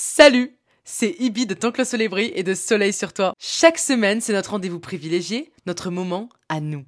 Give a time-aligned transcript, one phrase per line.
[0.00, 3.34] Salut C'est Ibi de Tant que le et de Soleil sur toi.
[3.40, 6.84] Chaque semaine, c'est notre rendez-vous privilégié, notre moment à nous.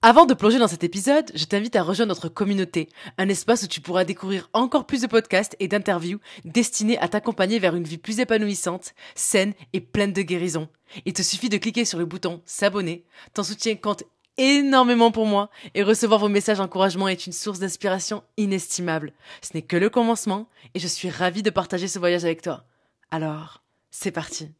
[0.00, 2.88] Avant de plonger dans cet épisode, je t'invite à rejoindre notre communauté,
[3.18, 7.58] un espace où tu pourras découvrir encore plus de podcasts et d'interviews destinés à t'accompagner
[7.58, 10.68] vers une vie plus épanouissante, saine et pleine de guérison.
[11.04, 13.04] Il te suffit de cliquer sur le bouton s'abonner.
[13.34, 14.04] Ton soutien compte
[14.38, 19.12] énormément pour moi et recevoir vos messages d'encouragement est une source d'inspiration inestimable.
[19.42, 22.64] Ce n'est que le commencement et je suis ravie de partager ce voyage avec toi.
[23.10, 24.50] Alors, c'est parti.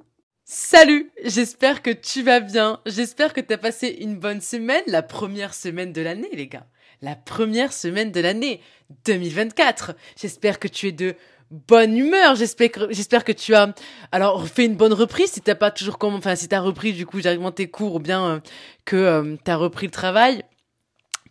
[0.45, 2.81] Salut, j'espère que tu vas bien.
[2.85, 6.67] J'espère que tu as passé une bonne semaine, la première semaine de l'année les gars.
[7.01, 8.61] La première semaine de l'année
[9.07, 9.95] 2024.
[10.17, 11.17] J'espère que tu es de
[11.53, 12.35] bonne humeur.
[12.35, 13.75] J'espère que, que tu as,
[14.11, 17.07] alors, fait une bonne reprise si t'as pas toujours comme, enfin, si t'as repris, du
[17.07, 18.41] coup, directement tes cours ou bien euh,
[18.85, 20.43] que euh, t'as repris le travail.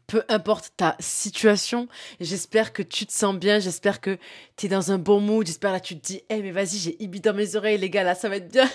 [0.07, 1.87] Peu importe ta situation,
[2.19, 4.17] j'espère que tu te sens bien, j'espère que
[4.57, 7.01] tu es dans un bon mood, j'espère là tu te dis, eh mais vas-y, j'ai
[7.01, 8.69] Ibi dans mes oreilles les gars, là ça va être bien.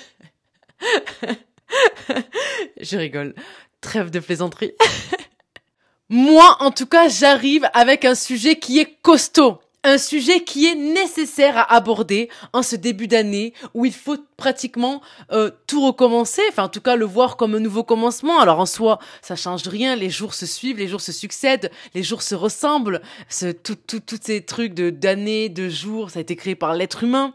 [2.80, 3.35] Je rigole.
[3.82, 4.73] Trêve de plaisanterie.
[6.09, 10.74] Moi, en tout cas, j'arrive avec un sujet qui est costaud un sujet qui est
[10.74, 15.01] nécessaire à aborder en ce début d'année où il faut pratiquement
[15.32, 18.40] euh, tout recommencer, enfin en tout cas le voir comme un nouveau commencement.
[18.40, 22.02] Alors en soi, ça change rien, les jours se suivent, les jours se succèdent, les
[22.02, 26.23] jours se ressemblent, ce, tout, tout, tous ces trucs de d'années, de jours, ça a
[26.23, 27.34] été créé par l'être humain,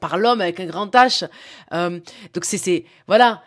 [0.00, 1.28] par l'homme avec un grand H.
[1.72, 2.00] Euh,
[2.32, 3.42] donc c'est c'est voilà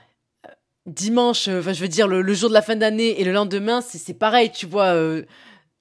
[0.85, 3.31] dimanche, euh, enfin je veux dire le, le jour de la fin d'année et le
[3.31, 4.93] lendemain, c'est pareil, tu vois.
[4.93, 5.23] Euh,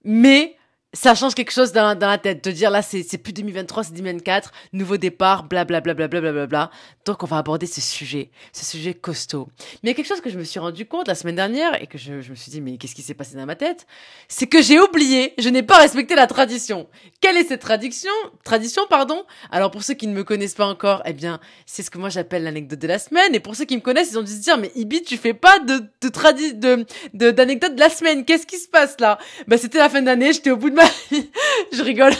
[0.04, 0.56] mais
[0.94, 4.52] ça change quelque chose dans, la tête, de dire là c'est, plus 2023, c'est 2024,
[4.74, 5.94] nouveau départ, blablabla.
[5.94, 6.70] Bla, bla, bla, bla, bla,
[7.06, 9.48] Donc on va aborder ce sujet, ce sujet costaud.
[9.58, 11.80] Mais il y a quelque chose que je me suis rendu compte la semaine dernière
[11.82, 13.86] et que je, me suis dit mais qu'est-ce qui s'est passé dans ma tête?
[14.28, 16.88] C'est que j'ai oublié, je n'ai pas respecté la tradition.
[17.22, 18.12] Quelle est cette tradition
[18.44, 19.24] Tradition, pardon?
[19.50, 22.10] Alors pour ceux qui ne me connaissent pas encore, eh bien c'est ce que moi
[22.10, 23.34] j'appelle l'anecdote de la semaine.
[23.34, 25.34] Et pour ceux qui me connaissent, ils ont dû se dire mais Ibi, tu fais
[25.34, 28.26] pas de de, de d'anecdote de la semaine.
[28.26, 29.18] Qu'est-ce qui se passe là?
[29.46, 30.81] Bah c'était la fin d'année, j'étais au bout de ma
[31.72, 32.12] je rigole.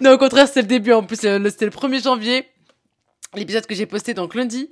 [0.00, 0.92] non, au contraire, c'est le début.
[0.92, 2.46] En plus, c'était le 1er janvier.
[3.34, 4.68] L'épisode que j'ai posté donc lundi.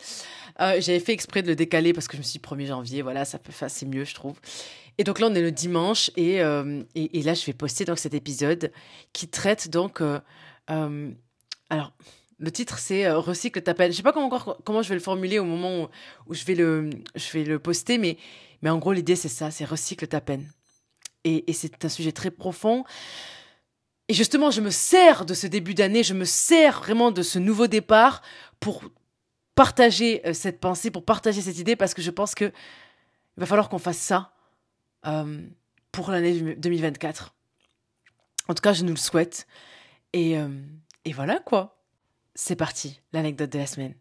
[0.60, 3.02] Euh, j'avais fait exprès de le décaler parce que je me suis dit 1er janvier,
[3.02, 4.40] voilà, ça peut faire, c'est mieux, je trouve.
[4.98, 8.14] Et donc là, on est le dimanche et, euh, là, je vais poster donc cet
[8.14, 8.72] épisode
[9.12, 10.00] qui traite donc.
[10.00, 10.18] Euh,
[11.70, 11.92] alors,
[12.38, 13.92] le titre c'est Recycle ta peine.
[13.92, 15.88] Je sais pas encore comment je vais le formuler au moment où,
[16.26, 18.16] où, je vais le je vais le poster, mais
[18.62, 20.50] mais en gros l'idée c'est ça, c'est recycle ta peine
[21.28, 22.84] et, c'est un sujet très profond.
[24.08, 27.38] Et justement, je me sers de ce début d'année, je me sers vraiment de ce
[27.38, 28.22] nouveau départ
[28.60, 28.82] pour
[29.54, 33.46] partager euh, cette pensée, pour partager cette idée, parce que je pense que il va
[33.46, 34.32] falloir qu'on fasse ça
[35.06, 35.40] euh,
[35.92, 37.34] pour l'année 2024.
[38.48, 39.46] En tout cas, je nous le souhaite.
[40.16, 40.48] Euh,
[41.04, 41.78] et voilà quoi.
[42.34, 43.94] C'est parti, l'anecdote de la semaine.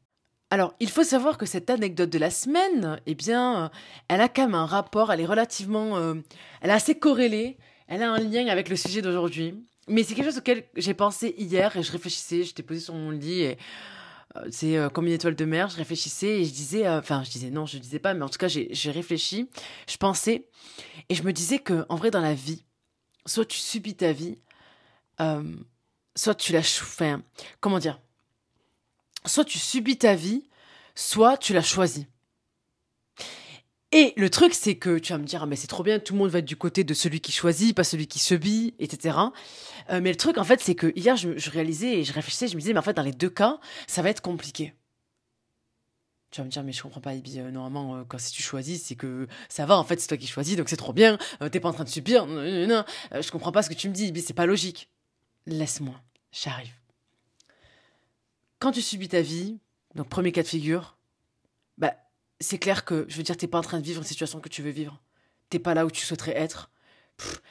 [0.50, 3.70] Alors, il faut savoir que cette anecdote de la semaine, eh bien, euh,
[4.08, 6.14] elle a quand même un rapport, elle est relativement, euh,
[6.62, 9.56] elle est assez corrélée, elle a un lien avec le sujet d'aujourd'hui.
[9.90, 13.12] Mais c'est quelque chose auquel j'ai pensé hier et je réfléchissais, j'étais posée sur mon
[13.12, 13.58] lit et
[14.38, 17.50] euh, c'est comme une étoile de mer, je réfléchissais et je disais, enfin, je disais
[17.50, 19.50] non, je disais pas, mais en tout cas, j'ai réfléchi,
[19.90, 20.48] je pensais
[21.10, 22.64] et je me disais que, en vrai, dans la vie,
[23.26, 24.38] soit tu subis ta vie,
[26.16, 27.22] soit tu la, enfin,
[27.60, 28.00] comment dire,
[29.28, 30.44] soit tu subis ta vie,
[30.96, 32.06] soit tu la choisis.
[33.94, 36.14] Et le truc, c'est que tu vas me dire, ah, mais c'est trop bien, tout
[36.14, 39.18] le monde va être du côté de celui qui choisit, pas celui qui subit, etc.
[39.90, 42.56] Euh, mais le truc, en fait, c'est que hier, je, réalisais et je réfléchissais, je
[42.56, 44.74] me disais, mais en fait, dans les deux cas, ça va être compliqué.
[46.32, 48.44] Tu vas me dire, mais je comprends pas, Ibi, euh, normalement, euh, quand si tu
[48.44, 51.18] choisis, c'est que ça va, en fait, c'est toi qui choisis, donc c'est trop bien,
[51.52, 52.84] t'es pas en train de subir, non, non, non.
[53.22, 54.90] je comprends pas ce que tu me dis, Ibi, c'est pas logique.
[55.46, 55.96] Laisse-moi,
[56.34, 56.77] j'arrive.
[58.60, 59.60] Quand tu subis ta vie,
[59.96, 60.98] donc premier cas de figure,
[61.78, 61.94] bah,
[62.40, 64.50] c'est clair que, je veux dire, t'es pas en train de vivre une situation que
[64.50, 65.02] tu veux vivre.
[65.50, 66.72] T'es pas là où tu souhaiterais être.
[67.18, 67.42] Pff,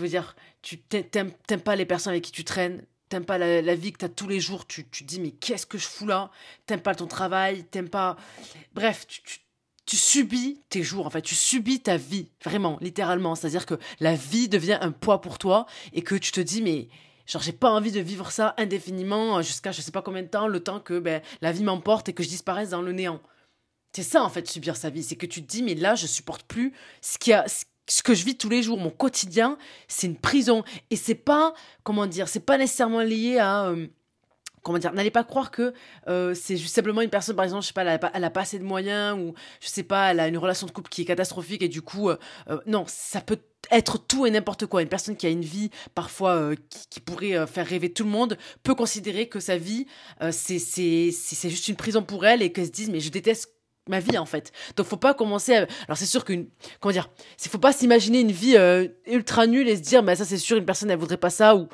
[0.00, 1.32] veux dire, tu t'aimes
[1.64, 4.28] pas les personnes avec qui tu traînes, t'aimes pas la, la, vie que t'as tous
[4.28, 6.30] les jours, tu, tu te dis, mais qu'est-ce que je fous là?
[6.66, 8.16] T'aimes pas ton travail, t'aimes pas.
[8.74, 9.38] Bref, tu, tu,
[9.86, 13.34] tu, subis tes jours, en fait, tu subis ta vie, vraiment, littéralement.
[13.34, 16.88] C'est-à-dire que la vie devient un poids pour toi et que tu te dis, mais
[17.30, 20.28] Genre, j'ai pas envie de vivre ça indéfiniment euh, jusqu'à je sais pas combien de
[20.28, 23.20] temps, le temps que ben, la vie m'emporte et que je disparaisse dans le néant.
[23.92, 25.04] C'est ça, en fait, subir sa vie.
[25.04, 28.14] C'est que tu te dis, mais là, je supporte plus ce, qui a, ce que
[28.14, 28.78] je vis tous les jours.
[28.78, 30.64] Mon quotidien, c'est une prison.
[30.90, 31.54] Et c'est pas,
[31.84, 33.66] comment dire, c'est pas nécessairement lié à.
[33.66, 33.86] Euh,
[34.62, 35.72] comment dire, n'allez pas croire que
[36.08, 38.30] euh, c'est juste simplement une personne, par exemple, je sais pas, elle a, pas, a
[38.30, 41.02] pas assez de moyens ou je sais pas, elle a une relation de couple qui
[41.02, 42.16] est catastrophique et du coup, euh,
[42.48, 43.38] euh, non, ça peut
[43.70, 44.82] être tout et n'importe quoi.
[44.82, 46.52] Une personne qui a une vie parfois
[46.90, 49.86] qui, pourrait faire rêver tout le monde peut considérer que sa vie,
[50.30, 53.52] c'est c'est juste une prison pour elle et qu'elle se dise, mais je déteste
[53.86, 54.52] ma vie en fait.
[54.76, 55.66] Donc faut pas commencer à...
[55.86, 56.48] alors c'est sûr qu'une
[56.80, 58.56] comment dire, c'est faut pas s'imaginer une vie
[59.06, 61.54] ultra nulle et se dire mais ça c'est sûr une personne elle voudrait pas ça
[61.54, 61.68] ou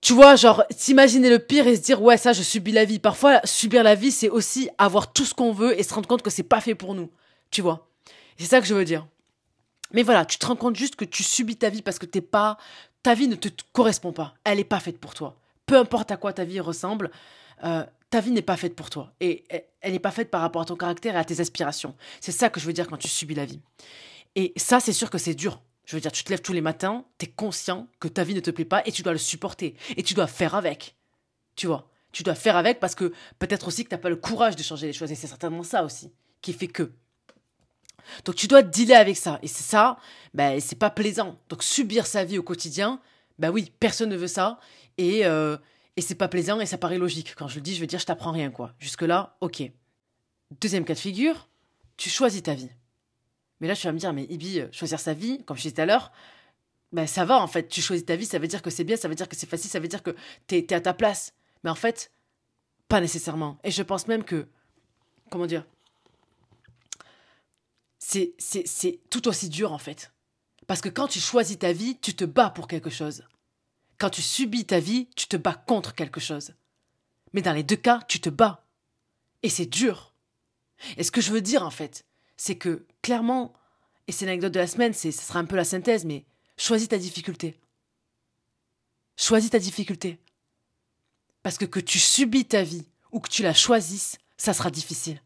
[0.00, 2.98] tu vois, genre, s'imaginer le pire et se dire, ouais, ça, je subis la vie.
[2.98, 6.22] Parfois, subir la vie, c'est aussi avoir tout ce qu'on veut et se rendre compte
[6.22, 7.10] que c'est pas fait pour nous.
[7.50, 7.88] Tu vois?
[8.38, 9.06] C'est ça que je veux dire.
[9.92, 12.20] Mais voilà, tu te rends compte juste que tu subis ta vie parce que t'es
[12.20, 12.58] pas,
[13.02, 14.34] ta vie ne te correspond pas.
[14.44, 15.36] Elle est pas faite pour toi.
[15.66, 17.10] Peu importe à quoi ta vie ressemble,
[17.64, 19.12] euh, ta vie n'est pas faite pour toi.
[19.20, 19.44] Et
[19.80, 21.94] elle n'est pas faite par rapport à ton caractère et à tes aspirations.
[22.20, 23.60] C'est ça que je veux dire quand tu subis la vie.
[24.34, 25.60] Et ça, c'est sûr que c'est dur.
[25.88, 28.34] Je veux dire, tu te lèves tous les matins, tu es conscient que ta vie
[28.34, 29.74] ne te plaît pas et tu dois le supporter.
[29.96, 30.94] Et tu dois faire avec.
[31.56, 34.16] Tu vois Tu dois faire avec parce que peut-être aussi que tu n'as pas le
[34.16, 35.10] courage de changer les choses.
[35.10, 36.12] Et c'est certainement ça aussi
[36.42, 36.92] qui fait que.
[38.26, 39.38] Donc tu dois dealer avec ça.
[39.42, 39.96] Et c'est ça,
[40.34, 41.38] ben, c'est pas plaisant.
[41.48, 43.00] Donc subir sa vie au quotidien,
[43.38, 44.60] ben oui, personne ne veut ça.
[44.98, 45.56] Et, euh,
[45.96, 47.34] et c'est pas plaisant et ça paraît logique.
[47.34, 48.74] Quand je le dis, je veux dire, je t'apprends rien, quoi.
[48.78, 49.62] Jusque-là, ok.
[50.60, 51.48] Deuxième cas de figure,
[51.96, 52.68] tu choisis ta vie.
[53.60, 55.74] Mais là, tu vas me dire, mais Ibi, euh, choisir sa vie, comme je disais
[55.74, 56.12] tout à l'heure,
[56.92, 57.68] ben ça va en fait.
[57.68, 59.48] Tu choisis ta vie, ça veut dire que c'est bien, ça veut dire que c'est
[59.48, 60.14] facile, ça veut dire que
[60.46, 61.34] t'es es à ta place.
[61.64, 62.10] Mais en fait,
[62.88, 63.58] pas nécessairement.
[63.64, 64.46] Et je pense même que,
[65.30, 65.66] comment dire,
[67.98, 70.12] c'est tout aussi dur en fait.
[70.66, 73.24] Parce que quand tu choisis ta vie, tu te bats pour quelque chose.
[73.98, 76.54] Quand tu subis ta vie, tu te bats contre quelque chose.
[77.32, 78.64] Mais dans les deux cas, tu te bats.
[79.42, 80.14] Et c'est dur.
[80.96, 82.06] Et ce que je veux dire en fait,
[82.38, 83.52] c'est que clairement,
[84.06, 86.24] et c'est l'anecdote de la semaine, ce sera un peu la synthèse, mais
[86.56, 87.60] choisis ta difficulté.
[89.16, 90.18] Choisis ta difficulté.
[91.42, 95.20] Parce que que tu subis ta vie ou que tu la choisisses, ça sera difficile.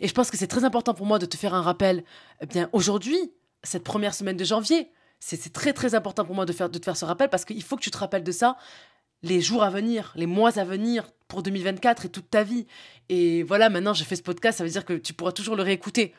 [0.00, 2.04] Et je pense que c'est très important pour moi de te faire un rappel.
[2.40, 3.18] Eh bien, aujourd'hui,
[3.62, 4.90] cette première semaine de janvier,
[5.20, 7.62] c'est très très important pour moi de, faire, de te faire ce rappel parce qu'il
[7.62, 8.56] faut que tu te rappelles de ça
[9.22, 12.66] les jours à venir, les mois à venir pour 2024 et toute ta vie.
[13.08, 15.62] Et voilà, maintenant je fais ce podcast, ça veut dire que tu pourras toujours le
[15.62, 16.14] réécouter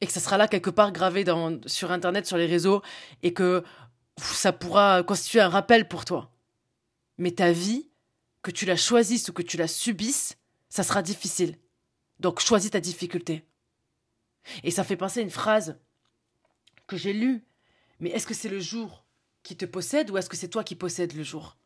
[0.00, 1.24] et que ça sera là quelque part gravé
[1.66, 2.82] sur Internet, sur les réseaux
[3.22, 3.62] et que
[4.16, 6.32] ça pourra constituer un rappel pour toi.
[7.18, 7.88] Mais ta vie,
[8.42, 10.36] que tu la choisisses ou que tu la subisses,
[10.68, 11.56] ça sera difficile.
[12.20, 13.44] Donc choisis ta difficulté.
[14.62, 15.78] Et ça fait penser à une phrase
[16.86, 17.44] que j'ai lue.
[18.00, 19.04] Mais est-ce que c'est le jour
[19.42, 21.56] qui te possède ou est-ce que c'est toi qui possèdes le jour?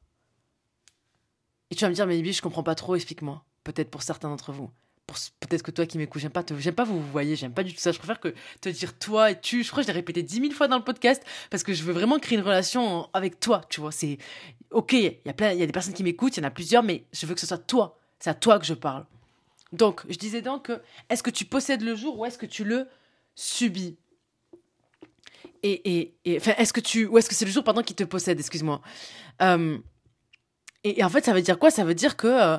[1.72, 3.42] Et tu vas me dire, mais Ibi, je comprends pas trop, explique-moi.
[3.64, 4.70] Peut-être pour certains d'entre vous.
[5.40, 7.72] Peut-être que toi qui m'écoutes, j'aime pas, j'aime pas vous, vous voyez, j'aime pas du
[7.72, 7.92] tout ça.
[7.92, 9.64] Je préfère que te dire toi et tu.
[9.64, 11.82] Je crois que je l'ai répété dix mille fois dans le podcast parce que je
[11.82, 13.62] veux vraiment créer une relation avec toi.
[13.70, 14.18] Tu vois, c'est
[14.70, 14.92] ok.
[14.92, 16.50] Il y a plein, il y a des personnes qui m'écoutent, il y en a
[16.50, 17.98] plusieurs, mais je veux que ce soit toi.
[18.18, 19.06] C'est à toi que je parle.
[19.72, 20.70] Donc, je disais donc
[21.08, 22.86] est-ce que tu possèdes le jour ou est-ce que tu le
[23.34, 23.96] subis?
[25.62, 27.94] Et, et, et enfin, est-ce que tu ou est-ce que c'est le jour pendant qui
[27.94, 28.38] te possède?
[28.38, 28.80] Excuse-moi.
[29.42, 29.78] Euh,
[30.84, 31.70] et, en fait, ça veut dire quoi?
[31.70, 32.58] Ça veut dire que euh,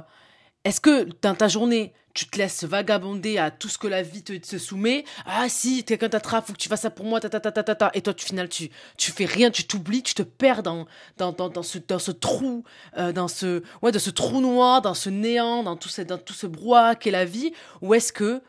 [0.64, 4.24] est-ce que dans ta journée, tu te laisses vagabonder à tout ce que la vie
[4.24, 5.04] te, te soumet?
[5.26, 7.64] Ah si, quelqu'un t'attrape, faut que tu fasses ça pour moi, ta ta ta ta
[7.64, 7.92] ta ta.
[7.96, 10.86] Et toi, tu final, tu tu fais rien, tu t'oublies, tu te perds dans
[11.18, 12.64] dans, dans, dans ce dans ce trou,
[12.98, 16.18] euh, dans ce ouais, dans ce trou noir, dans ce néant, dans tout ce dans
[16.20, 17.52] tout ce brouhaha qu'est la vie.
[17.82, 18.42] Ou est-ce que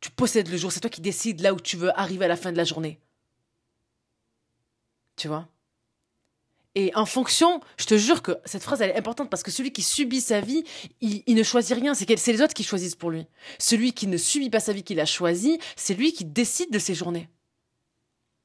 [0.00, 0.72] tu possèdes le jour?
[0.72, 3.00] C'est toi qui décides là où tu veux arriver à la fin de la journée.
[5.16, 5.46] Tu vois?
[6.76, 9.72] Et en fonction, je te jure que cette phrase elle est importante parce que celui
[9.72, 10.64] qui subit sa vie,
[11.00, 13.26] il, ne choisit rien, c'est les autres qui choisissent pour lui.
[13.60, 16.80] Celui qui ne subit pas sa vie, qu'il a choisi, c'est lui qui décide de
[16.80, 17.28] ses journées.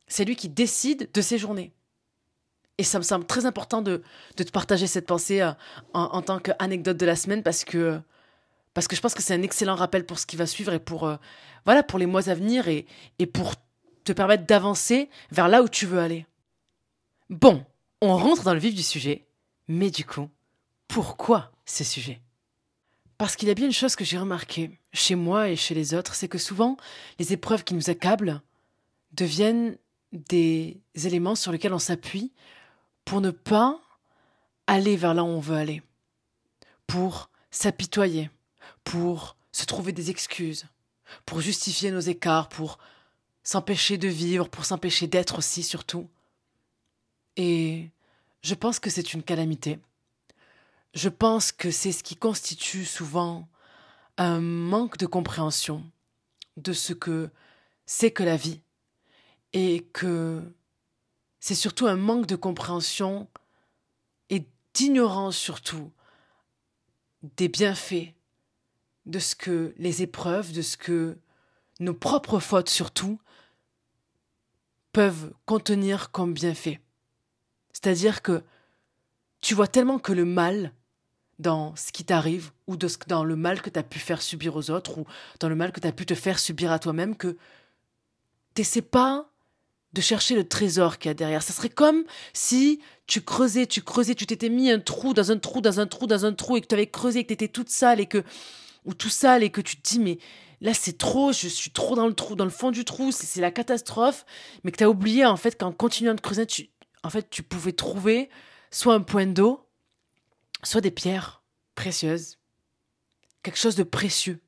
[0.08, 1.74] C'est lui qui décide de ses journées.
[2.78, 4.04] Et ça me semble très important de,
[4.36, 5.52] te partager cette pensée euh,
[5.94, 8.00] en, tant qu'anecdote de la semaine parce que,
[8.74, 10.80] parce que je pense que c'est un excellent rappel pour ce qui va suivre et
[10.80, 11.18] pour, euh,
[11.66, 12.86] voilà, pour les mois à venir et,
[13.18, 13.56] et pour
[14.04, 16.26] te permettre d'avancer vers là où tu veux aller.
[17.30, 17.66] Bon,
[18.02, 19.28] on rentre dans le vif du sujet,
[19.68, 20.30] mais du coup,
[20.88, 22.22] pourquoi ce sujet?
[23.18, 25.94] Parce qu'il y a bien une chose que j'ai remarqué chez moi et chez les
[25.94, 26.78] autres, c'est que souvent,
[27.20, 28.42] les épreuves qui nous accablent
[29.12, 29.78] deviennent
[30.14, 32.32] des éléments sur lesquels on s'appuie
[33.06, 33.80] pour ne pas
[34.68, 35.82] aller vers là où on veut aller,
[36.88, 38.30] pour s'apitoyer,
[38.84, 40.66] pour se trouver des excuses,
[41.26, 42.78] pour justifier nos écarts, pour
[43.44, 46.08] s'empêcher de vivre, pour s'empêcher d'être aussi surtout.
[47.42, 47.90] Et
[48.42, 49.80] je pense que c'est une calamité.
[50.94, 53.48] Je pense que c'est ce qui constitue souvent
[54.18, 55.90] un manque de compréhension
[56.58, 57.30] de ce que
[57.86, 58.60] c'est que la vie
[59.54, 60.44] et que
[61.40, 63.30] c'est surtout un manque de compréhension
[64.30, 65.94] et d'ignorance surtout
[67.24, 68.14] des bienfaits
[69.06, 71.18] de ce que les épreuves, de ce que
[71.80, 73.18] nos propres fautes surtout,
[74.92, 76.80] peuvent contenir comme bienfaits.
[77.82, 78.44] C'est-à-dire que
[79.40, 80.74] tu vois tellement que le mal
[81.38, 84.70] dans ce qui t'arrive, ou dans le mal que tu as pu faire subir aux
[84.70, 85.06] autres, ou
[85.40, 87.38] dans le mal que tu as pu te faire subir à toi-même, que
[88.54, 89.30] t'essaies pas
[89.94, 91.42] de chercher le trésor qu'il y a derrière.
[91.42, 95.38] Ça serait comme si tu creusais, tu creusais, tu t'étais mis un trou dans un
[95.38, 97.34] trou, dans un trou, dans un trou, et que tu avais creusé, et que tu
[97.36, 98.24] étais toute sale, et que,
[98.84, 100.18] ou tout sale, et que tu te dis, mais
[100.60, 103.40] là c'est trop, je suis trop dans le trou, dans le fond du trou, c'est
[103.40, 104.26] la catastrophe,
[104.66, 106.70] mais que tu as oublié en fait qu'en continuant de creuser, tu,
[107.04, 108.30] en fait, tu pouvais trouver
[108.72, 109.68] soit un point d'eau,
[110.64, 111.42] soit des pierres
[111.76, 112.38] précieuses,
[113.44, 114.42] quelque chose de précieux,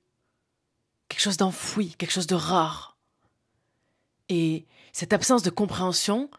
[1.07, 2.97] quelque chose d'enfoui, quelque chose de rare.
[4.29, 6.29] Et cette absence de compréhension,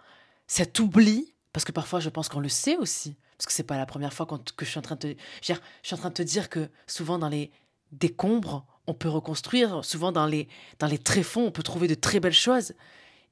[0.47, 3.79] cet oubli, parce que parfois je pense qu'on le sait aussi, parce que c'est pas
[3.79, 6.15] la première fois que je suis en train de te, je suis en train de
[6.15, 7.51] te dire que souvent dans les
[7.91, 12.21] décombres, on peut reconstruire, souvent dans les, dans les tréfonds, on peut trouver de très
[12.21, 12.75] belles choses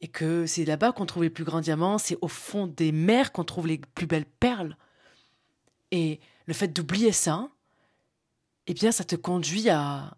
[0.01, 3.33] et que c'est là-bas qu'on trouve les plus grands diamants, c'est au fond des mers
[3.33, 4.77] qu'on trouve les plus belles perles.
[5.91, 7.51] Et le fait d'oublier ça,
[8.67, 10.17] eh bien, ça te conduit à,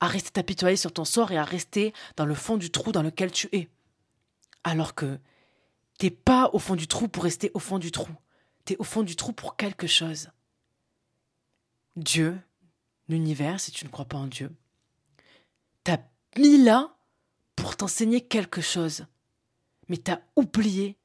[0.00, 3.32] rester t'apitoyer sur ton sort et à rester dans le fond du trou dans lequel
[3.32, 3.68] tu es.
[4.62, 5.18] Alors que
[5.98, 8.12] t'es pas au fond du trou pour rester au fond du trou.
[8.64, 10.28] T'es au fond du trou pour quelque chose.
[11.96, 12.38] Dieu,
[13.08, 14.54] l'univers, si tu ne crois pas en Dieu,
[15.82, 15.98] t'a
[16.36, 16.96] mis là
[17.56, 19.06] pour t'enseigner quelque chose
[19.88, 20.96] mais t'as oublié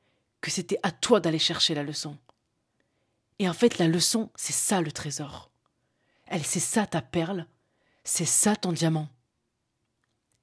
[0.41, 2.17] que c'était à toi d'aller chercher la leçon.
[3.39, 5.51] Et en fait, la leçon, c'est ça le trésor.
[6.25, 7.47] Elle, c'est ça ta perle,
[8.03, 9.09] c'est ça ton diamant.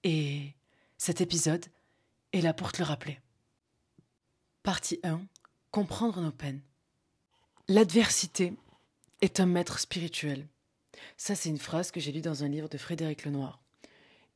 [0.04, 0.54] Et
[0.96, 1.66] cet épisode
[2.32, 3.20] est là pour te le rappeler.
[4.62, 5.20] Partie 1.
[5.70, 6.60] Comprendre nos peines.
[7.68, 8.52] L'adversité
[9.20, 10.46] est un maître spirituel.
[11.16, 13.60] Ça, c'est une phrase que j'ai lue dans un livre de Frédéric Lenoir.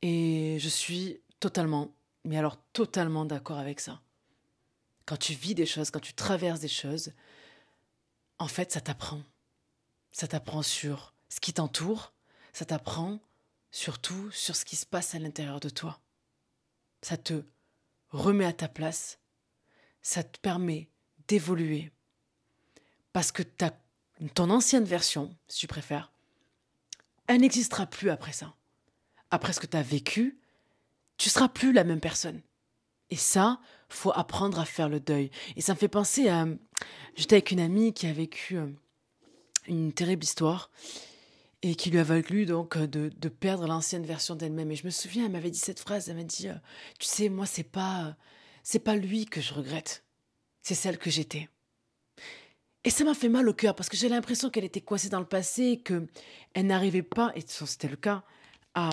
[0.03, 1.93] Et je suis totalement
[2.25, 4.01] mais alors totalement d'accord avec ça.
[5.07, 7.13] Quand tu vis des choses, quand tu traverses des choses,
[8.39, 9.23] en fait, ça t'apprend.
[10.13, 12.13] Ça t'apprend sur ce qui t'entoure,
[12.53, 13.19] ça t'apprend
[13.71, 16.01] surtout sur ce qui se passe à l'intérieur de toi.
[17.01, 17.43] Ça te
[18.11, 19.19] remet à ta place,
[20.03, 20.89] ça te permet
[21.27, 21.91] d'évoluer.
[23.13, 23.43] Parce que
[24.35, 26.13] ton ancienne version, si tu préfères,
[27.27, 28.55] elle n'existera plus après ça.
[29.31, 30.39] Après ce que tu as vécu,
[31.23, 32.43] tu seras plus la même personne.
[33.11, 35.31] Et ça, faut apprendre à faire le deuil.
[35.55, 36.47] Et ça me fait penser à.
[37.15, 38.67] J'étais avec une amie qui a vécu euh,
[39.69, 40.73] une terrible histoire
[41.63, 44.73] et qui lui a valu donc de, de perdre l'ancienne version d'elle-même.
[44.73, 46.09] Et je me souviens, elle m'avait dit cette phrase.
[46.09, 46.55] Elle m'a dit, euh,
[46.99, 48.17] tu sais, moi c'est pas
[48.65, 50.05] c'est pas lui que je regrette,
[50.61, 51.49] c'est celle que j'étais.
[52.83, 55.21] Et ça m'a fait mal au cœur parce que j'ai l'impression qu'elle était coincée dans
[55.21, 56.09] le passé et que
[56.55, 58.25] elle n'arrivait pas, et c'était le cas,
[58.75, 58.91] à,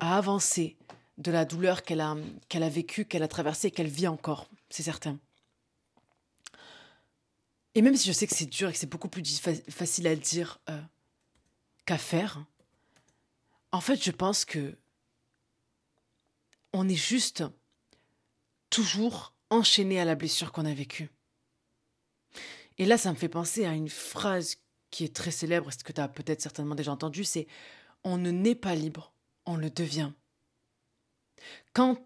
[0.00, 0.76] à avancer,
[1.18, 2.16] de la douleur qu'elle a,
[2.48, 5.18] qu'elle a vécue, qu'elle a traversée, qu'elle vit encore, c'est certain.
[7.74, 10.16] Et même si je sais que c'est dur et que c'est beaucoup plus facile à
[10.16, 10.80] dire euh,
[11.84, 12.44] qu'à faire,
[13.72, 14.76] en fait, je pense que
[16.72, 17.44] on est juste
[18.70, 21.10] toujours enchaîné à la blessure qu'on a vécue.
[22.78, 24.56] Et là, ça me fait penser à une phrase
[24.90, 27.46] qui est très célèbre, ce que tu as peut-être certainement déjà entendu, c'est
[28.04, 29.12] on ne naît pas libre,
[29.44, 30.12] on le devient.
[31.76, 31.98] Quand,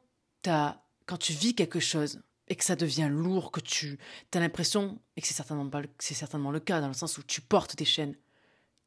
[0.42, 4.00] quand tu vis quelque chose et que ça devient lourd, que tu
[4.34, 7.76] as l'impression, et que c'est certainement, certainement le cas, dans le sens où tu portes
[7.76, 8.16] tes chaînes,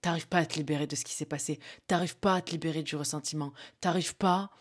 [0.01, 2.83] t'arrives pas à te libérer de ce qui s'est passé, t'arrives pas à te libérer
[2.83, 4.51] du ressentiment, t'arrives pas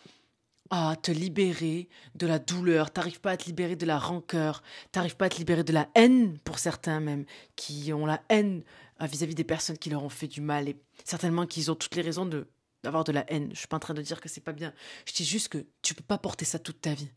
[0.69, 4.63] à te libérer de la douleur, t'arrives pas à te libérer de la rancœur,
[4.93, 7.25] t'arrives pas à te libérer de la haine pour certains même,
[7.57, 8.63] qui ont la haine
[9.01, 11.75] euh, vis-à-vis -vis des personnes qui leur ont fait du mal et certainement qu'ils ont
[11.75, 12.47] toutes les raisons de
[12.83, 13.49] d'avoir de la haine.
[13.53, 14.73] Je suis pas en train de dire que c'est pas bien.
[15.05, 17.09] Je dis juste que tu peux pas porter ça toute ta vie.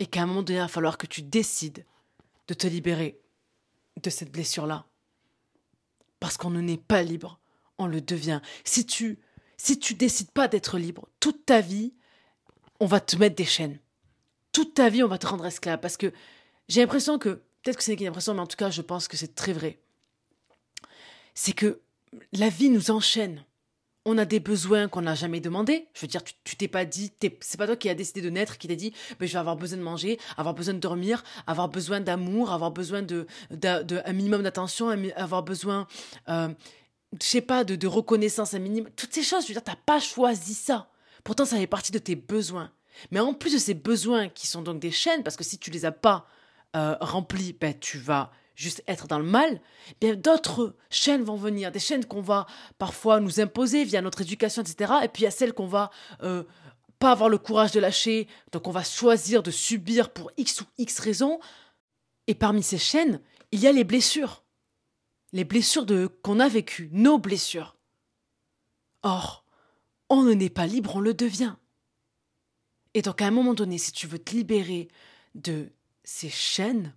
[0.00, 1.86] Et qu'à un moment donné, il va falloir que tu décides
[2.48, 3.20] de te libérer
[4.02, 4.86] de cette blessure-là.
[6.18, 7.38] Parce qu'on ne n'est pas libre,
[7.78, 8.40] on le devient.
[8.64, 9.18] Si tu
[9.56, 11.94] si tu décides pas d'être libre toute ta vie,
[12.80, 13.78] on va te mettre des chaînes.
[14.52, 15.80] Toute ta vie, on va te rendre esclave.
[15.80, 16.12] Parce que
[16.68, 19.16] j'ai l'impression que, peut-être que c'est une impression, mais en tout cas, je pense que
[19.16, 19.80] c'est très vrai.
[21.34, 21.80] C'est que
[22.32, 23.44] la vie nous enchaîne
[24.04, 25.88] on a des besoins qu'on n'a jamais demandé.
[25.94, 28.58] Je veux dire, tu t'es pas dit, c'est pas toi qui as décidé de naître,
[28.58, 31.68] qui t'a dit, ben, je vais avoir besoin de manger, avoir besoin de dormir, avoir
[31.68, 33.26] besoin d'amour, avoir besoin de,
[34.12, 35.86] minimum d'attention, avoir besoin,
[36.28, 36.48] euh,
[37.20, 38.90] je sais pas, de, reconnaissance un minimum.
[38.94, 40.90] Toutes ces choses, je veux dire, t'as pas choisi ça.
[41.22, 42.70] Pourtant, ça fait partie de tes besoins.
[43.10, 45.70] Mais en plus de ces besoins qui sont donc des chaînes, parce que si tu
[45.70, 46.26] les as pas
[46.76, 49.60] euh, remplis, ben, tu vas juste être dans le mal,
[50.00, 52.46] bien d'autres chaînes vont venir, des chaînes qu'on va
[52.78, 54.92] parfois nous imposer via notre éducation, etc.
[55.02, 55.90] Et puis il y a celles qu'on va
[56.22, 56.44] euh,
[56.98, 60.64] pas avoir le courage de lâcher, donc on va choisir de subir pour X ou
[60.78, 61.40] X raisons.
[62.26, 63.20] Et parmi ces chaînes,
[63.52, 64.44] il y a les blessures.
[65.32, 65.84] Les blessures
[66.22, 67.76] qu'on a vécues, nos blessures.
[69.02, 69.44] Or,
[70.08, 71.54] on ne n'est pas libre, on le devient.
[72.94, 74.88] Et donc à un moment donné, si tu veux te libérer
[75.34, 75.72] de
[76.04, 76.94] ces chaînes,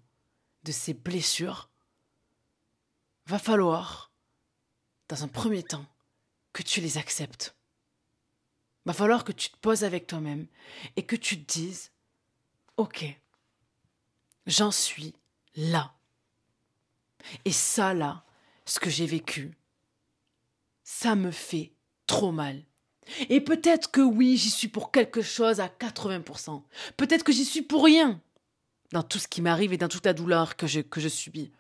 [0.64, 1.70] de ces blessures,
[3.26, 4.12] va falloir,
[5.10, 5.86] dans un premier temps,
[6.54, 7.56] que tu les acceptes.
[8.86, 10.48] Va falloir que tu te poses avec toi-même
[10.96, 11.92] et que tu te dises,
[12.78, 13.06] ok,
[14.46, 15.14] j'en suis
[15.56, 15.94] là.
[17.44, 18.24] Et ça, là,
[18.66, 19.58] ce que j'ai vécu,
[20.84, 21.74] ça me fait
[22.06, 22.64] trop mal.
[23.30, 26.64] Et peut-être que oui, j'y suis pour quelque chose à 80%.
[26.96, 28.22] Peut-être que j'y suis pour rien
[28.92, 31.52] dans tout ce qui m'arrive et dans toute la douleur que je, que je subis.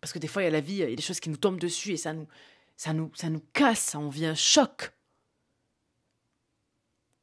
[0.00, 1.30] Parce que des fois, il y a la vie, il y a des choses qui
[1.30, 2.28] nous tombent dessus et ça nous,
[2.76, 4.92] ça nous, ça nous casse, on vient choc.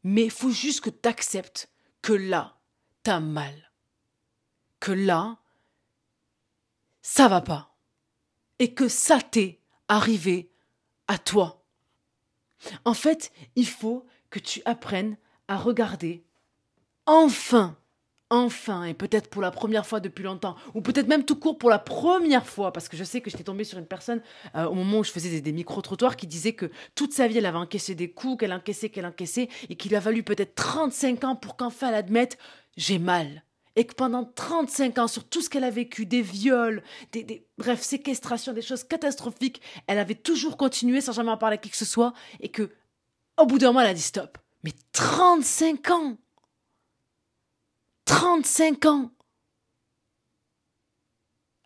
[0.04, 1.70] Mais il faut juste que tu acceptes
[2.02, 2.58] que là,
[3.04, 3.72] t'as mal.
[4.80, 5.38] Que là,
[7.02, 7.76] ça va pas.
[8.60, 10.52] Et que ça t'est arrivé
[11.08, 11.64] à toi.
[12.86, 15.18] En fait, il faut que tu apprennes
[15.48, 16.24] à regarder
[17.06, 17.78] enfin
[18.32, 21.70] enfin, et peut-être pour la première fois depuis longtemps, ou peut-être même tout court pour
[21.70, 24.22] la première fois, parce que je sais que j'étais tombée sur une personne
[24.56, 27.46] euh, au moment où je faisais des, micro-trottoirs qui disait que toute sa vie elle
[27.46, 31.36] avait encaissé des coups, qu'elle encaissait, qu'elle encaissait, et qu'il a fallu peut-être 35 ans
[31.36, 32.38] pour qu'enfin elle admette
[32.78, 33.44] j'ai mal.
[33.76, 37.48] Et que pendant 35 ans, sur tout ce qu'elle a vécu, des viols, des, des,
[37.58, 41.70] bref, séquestrations, des choses catastrophiques, elle avait toujours continué sans jamais en parler à qui
[41.70, 42.70] que ce soit, et que,
[43.38, 44.38] au bout d'un moment, elle a dit stop.
[44.64, 46.18] Mais 35 ans
[48.22, 49.12] 35 ans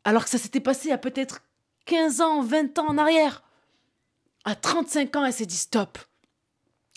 [0.06, 1.42] Alors que ça s'était passé à peut-être
[1.84, 3.44] 15 ans, 20 ans en arrière.
[4.46, 5.98] À 35 ans, elle s'est dit stop.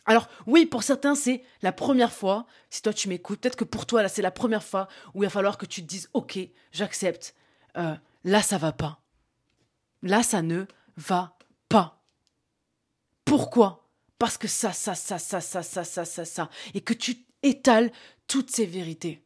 [0.07, 2.47] Alors oui, pour certains, c'est la première fois.
[2.71, 5.27] Si toi tu m'écoutes, peut-être que pour toi, là, c'est la première fois où il
[5.27, 6.38] va falloir que tu te dises, ok,
[6.71, 7.35] j'accepte.
[7.77, 9.03] Euh, là, ça va pas.
[10.03, 11.37] Là, ça ne va
[11.69, 12.00] pas.
[13.25, 13.88] Pourquoi
[14.21, 17.91] Parce que ça, ça, ça, ça, ça, ça, ça, ça, ça, et que tu étales
[18.28, 19.25] toutes ces vérités.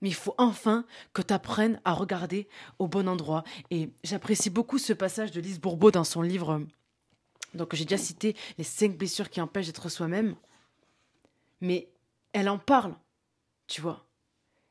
[0.00, 3.44] Mais il faut enfin que tu apprennes à regarder au bon endroit.
[3.70, 6.62] Et j'apprécie beaucoup ce passage de Lise Bourbeau dans son livre.
[7.54, 10.36] Donc j'ai déjà cité les cinq blessures qui empêchent d'être soi-même.
[11.60, 11.88] Mais
[12.32, 12.94] elle en parle,
[13.66, 14.04] tu vois.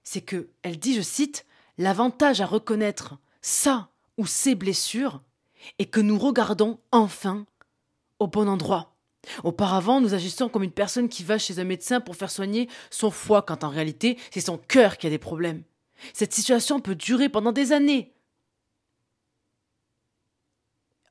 [0.03, 1.45] C'est que elle dit, je cite,
[1.77, 5.21] l'avantage à reconnaître ça ou ces blessures
[5.79, 7.45] est que nous regardons enfin
[8.19, 8.94] au bon endroit.
[9.43, 13.11] Auparavant, nous agissions comme une personne qui va chez un médecin pour faire soigner son
[13.11, 15.63] foie, quand en réalité, c'est son cœur qui a des problèmes.
[16.13, 18.13] Cette situation peut durer pendant des années.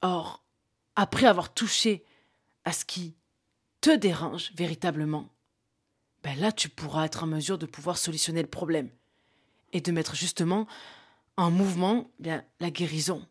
[0.03, 0.44] Or,
[0.96, 2.05] après avoir touché
[2.64, 3.14] à ce qui
[3.81, 5.31] te dérange véritablement,
[6.22, 8.90] ben là, tu pourras être en mesure de pouvoir solutionner le problème
[9.72, 10.66] et de mettre justement
[11.37, 13.27] en mouvement bien, la guérison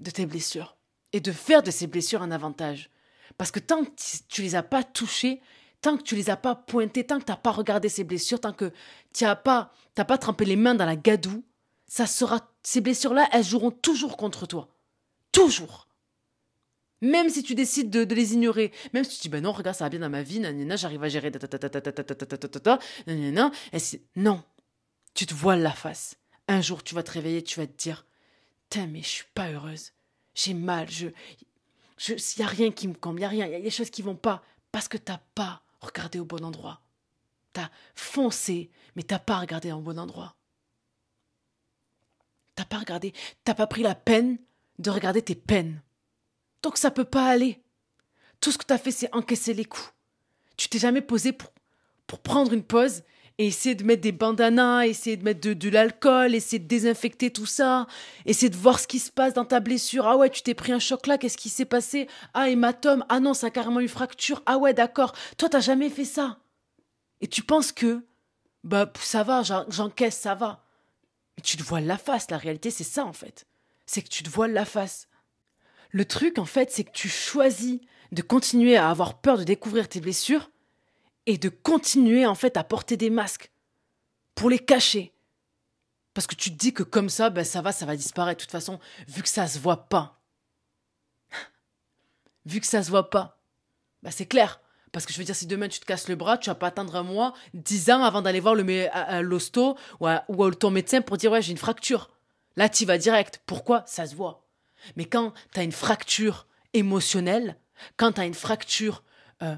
[0.00, 0.76] de tes blessures
[1.12, 2.90] et de faire de ces blessures un avantage.
[3.38, 3.90] Parce que tant que
[4.28, 5.40] tu les as pas touchés,
[5.80, 8.40] tant que tu les as pas pointés, tant que tu n'as pas regardé ces blessures,
[8.40, 8.72] tant que
[9.12, 11.44] tu n'as pas, pas trempé les mains dans la gadoue,
[11.86, 14.68] ça sera, ces blessures-là, elles joueront toujours contre toi.
[15.32, 15.88] Toujours.
[17.02, 19.84] Même si tu décides de, les ignorer, même si tu dis, ben non, regarde, ça
[19.84, 20.42] va bien dans ma vie,
[20.76, 21.30] j'arrive à gérer,
[24.16, 24.42] non,
[25.14, 26.16] tu te voiles la face.
[26.48, 28.06] Un jour, tu vas te réveiller, tu vas te dire,
[28.68, 29.92] Putain, mais je suis pas heureuse.
[30.34, 31.08] J'ai mal, je,
[32.08, 33.70] il n'y a rien qui me comble, il n'y a rien, il y a des
[33.70, 36.80] choses qui vont pas parce que t'as pas regardé au bon endroit.
[37.52, 40.36] T'as foncé, mais t'as pas regardé au bon endroit.
[42.54, 43.12] T'as pas regardé,
[43.44, 44.38] t'as pas pris la peine
[44.78, 45.82] de regarder tes peines.
[46.62, 47.62] Donc ça peut pas aller.
[48.40, 49.92] Tout ce que t'as fait, c'est encaisser les coups.
[50.56, 51.52] Tu t'es jamais posé pour,
[52.06, 53.02] pour prendre une pause
[53.38, 57.46] et essayer de mettre des bandanas, essayer de mettre de, l'alcool, essayer de désinfecter tout
[57.46, 57.86] ça,
[58.24, 60.06] essayer de voir ce qui se passe dans ta blessure.
[60.06, 62.08] Ah ouais, tu t'es pris un choc là, qu'est-ce qui s'est passé?
[62.32, 64.42] Ah, hématome, ah non, ça a carrément une fracture.
[64.46, 66.38] Ah ouais, d'accord, toi t'as jamais fait ça.
[67.20, 68.06] Et tu penses que,
[68.64, 70.64] bah ça va, j'encaisse, ça va.
[71.36, 73.46] Mais tu te voiles la face, la réalité c'est ça en fait.
[73.84, 75.08] C'est que tu te voiles la face.
[75.90, 77.80] Le truc en fait, c'est que tu choisis
[78.12, 80.50] de continuer à avoir peur de découvrir tes blessures
[81.26, 83.50] et de continuer en fait à porter des masques
[84.34, 85.12] pour les cacher.
[86.14, 88.38] Parce que tu te dis que comme ça, ben ça va, ça va disparaître.
[88.38, 90.20] De toute façon, vu que ça se voit pas.
[92.46, 93.38] vu que ça se voit pas.
[94.02, 94.60] Ben c'est clair.
[94.92, 96.68] Parce que je veux dire, si demain tu te casses le bras, tu vas pas
[96.68, 101.32] attendre un mois, dix ans avant d'aller voir l'hosto ou, ou ton médecin pour dire
[101.32, 102.10] ouais j'ai une fracture.
[102.56, 103.42] Là, tu vas direct.
[103.44, 103.84] Pourquoi?
[103.86, 104.46] Ça se voit.
[104.96, 107.58] Mais quand tu as une fracture émotionnelle,
[107.96, 109.02] quand tu as une fracture
[109.42, 109.56] euh,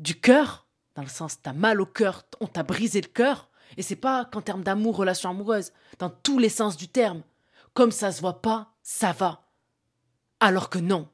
[0.00, 3.48] du cœur, dans le sens tu as mal au cœur, on t'a brisé le cœur,
[3.76, 7.22] et c'est pas qu'en termes d'amour, relation amoureuse, dans tous les sens du terme.
[7.74, 9.46] Comme ça se voit pas, ça va.
[10.40, 11.08] Alors que non.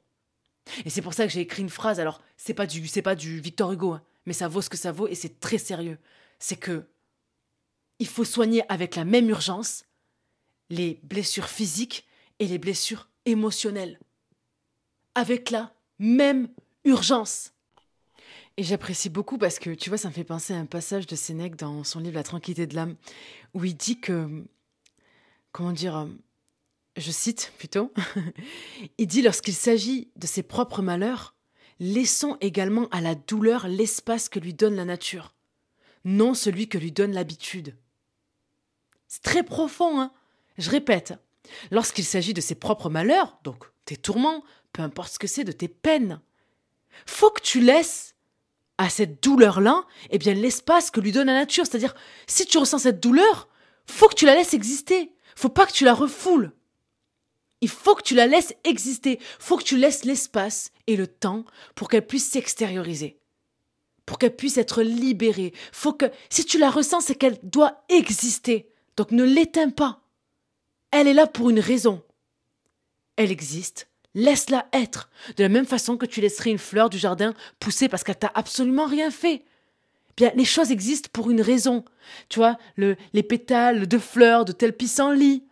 [0.85, 1.99] Et c'est pour ça que j'ai écrit une phrase.
[1.99, 4.91] Alors, c'est pas du, pas du Victor Hugo, hein, mais ça vaut ce que ça
[4.91, 5.99] vaut et c'est très sérieux.
[6.39, 6.87] C'est que
[7.99, 9.85] il faut soigner avec la même urgence
[10.69, 12.05] les blessures physiques
[12.39, 13.99] et les blessures émotionnelles.
[15.15, 16.49] Avec la même
[16.83, 17.53] urgence.
[18.59, 21.15] Et j'apprécie beaucoup parce que, tu vois, ça me fait penser à un passage de
[21.15, 22.95] Sénèque dans son livre La tranquillité de l'âme,
[23.53, 24.43] où il dit que,
[25.51, 26.07] comment dire,
[26.97, 27.93] je cite plutôt,
[28.97, 31.35] il dit lorsqu'il s'agit de ses propres malheurs,
[31.79, 35.35] laissons également à la douleur l'espace que lui donne la nature,
[36.03, 37.75] non celui que lui donne l'habitude.
[39.07, 40.11] C'est très profond, hein
[40.57, 41.13] Je répète,
[41.69, 44.43] lorsqu'il s'agit de ses propres malheurs, donc tes tourments,
[44.73, 46.19] peu importe ce que c'est, de tes peines,
[47.05, 48.15] faut que tu laisses
[48.77, 51.65] à cette douleur-là, eh bien, l'espace que lui donne la nature.
[51.65, 51.95] C'est-à-dire,
[52.27, 53.47] si tu ressens cette douleur,
[53.87, 55.11] faut que tu la laisses exister.
[55.35, 56.51] Faut pas que tu la refoules.
[57.61, 59.19] Il faut que tu la laisses exister.
[59.39, 63.19] Faut que tu laisses l'espace et le temps pour qu'elle puisse s'extérioriser.
[64.05, 65.53] Pour qu'elle puisse être libérée.
[65.71, 68.69] Faut que, si tu la ressens, c'est qu'elle doit exister.
[68.95, 70.01] Donc ne l'éteins pas.
[70.91, 72.03] Elle est là pour une raison.
[73.15, 73.89] Elle existe.
[74.15, 75.09] Laisse-la être.
[75.35, 78.31] De la même façon que tu laisserais une fleur du jardin pousser parce qu'elle t'a
[78.33, 79.43] absolument rien fait.
[80.15, 81.85] Bien, les choses existent pour une raison.
[82.29, 85.43] Tu vois, le, les pétales de fleurs de tel pissenlit.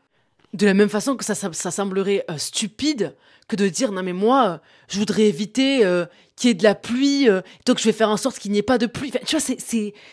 [0.54, 3.16] De la même façon que ça, ça, semblerait euh, stupide
[3.48, 6.64] que de dire non mais moi euh, je voudrais éviter euh, qu'il y ait de
[6.64, 7.28] la pluie
[7.68, 9.12] donc je vais faire en sorte qu'il n'y ait pas de pluie.
[9.28, 9.56] tu vois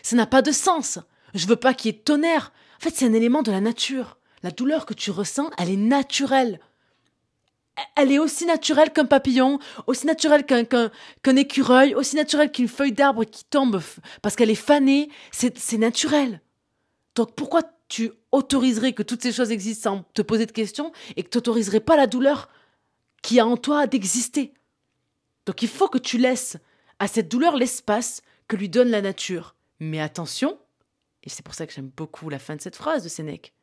[0.02, 0.98] ça n'a pas de sens.
[1.35, 2.52] Je veux pas qu'il y ait de tonnerre.
[2.78, 4.18] En fait, c'est un élément de la nature.
[4.42, 6.59] La douleur que tu ressens, elle est naturelle.
[7.96, 13.24] Elle est aussi naturelle qu'un papillon, aussi naturelle qu'un écureuil, aussi naturelle qu'une feuille d'arbre
[13.24, 13.82] qui tombe
[14.20, 15.11] parce qu'elle est fanée.
[15.30, 16.42] C'est naturel.
[17.14, 21.22] Donc pourquoi tu autoriserais que toutes ces choses existent sans te poser de questions et
[21.22, 22.48] que tu n'autoriserais pas la douleur
[23.22, 24.52] qui a en toi d'exister?
[25.46, 26.56] Donc il faut que tu laisses
[26.98, 29.56] à cette douleur l'espace que lui donne la nature.
[29.80, 30.58] Mais attention,
[31.24, 33.54] et c'est pour ça que j'aime beaucoup la fin de cette phrase de Sénèque,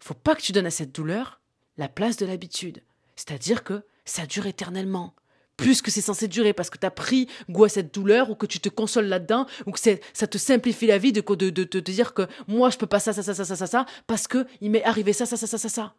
[0.00, 1.40] faut pas que tu donnes à cette douleur
[1.78, 2.82] la place de l'habitude.
[3.16, 5.14] C'est-à-dire que ça dure éternellement
[5.56, 8.34] plus que c'est censé durer parce que tu as pris goût à cette douleur ou
[8.34, 12.14] que tu te consoles là-dedans ou que ça te simplifie la vie de, de, dire
[12.14, 14.70] que moi je peux pas ça, ça, ça, ça, ça, ça, ça parce que il
[14.70, 15.94] m'est arrivé ça, ça, ça, ça, ça, ça.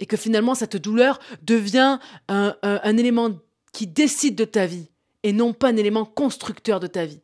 [0.00, 1.98] Et que finalement cette douleur devient
[2.28, 3.30] un élément
[3.72, 4.90] qui décide de ta vie
[5.22, 7.20] et non pas un élément constructeur de ta vie.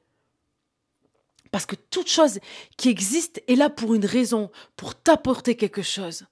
[1.51, 2.39] Parce que toute chose
[2.77, 6.27] qui existe est là pour une raison, pour t'apporter quelque chose.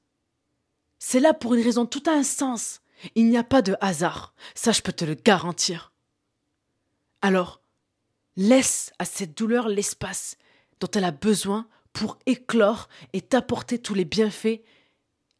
[0.98, 2.80] C'est là pour une raison, tout a un sens.
[3.14, 5.92] Il n'y a pas de hasard, ça je peux te le garantir.
[7.20, 7.60] Alors,
[8.36, 10.36] laisse à cette douleur l'espace
[10.80, 14.62] dont elle a besoin pour éclore et t'apporter tous les bienfaits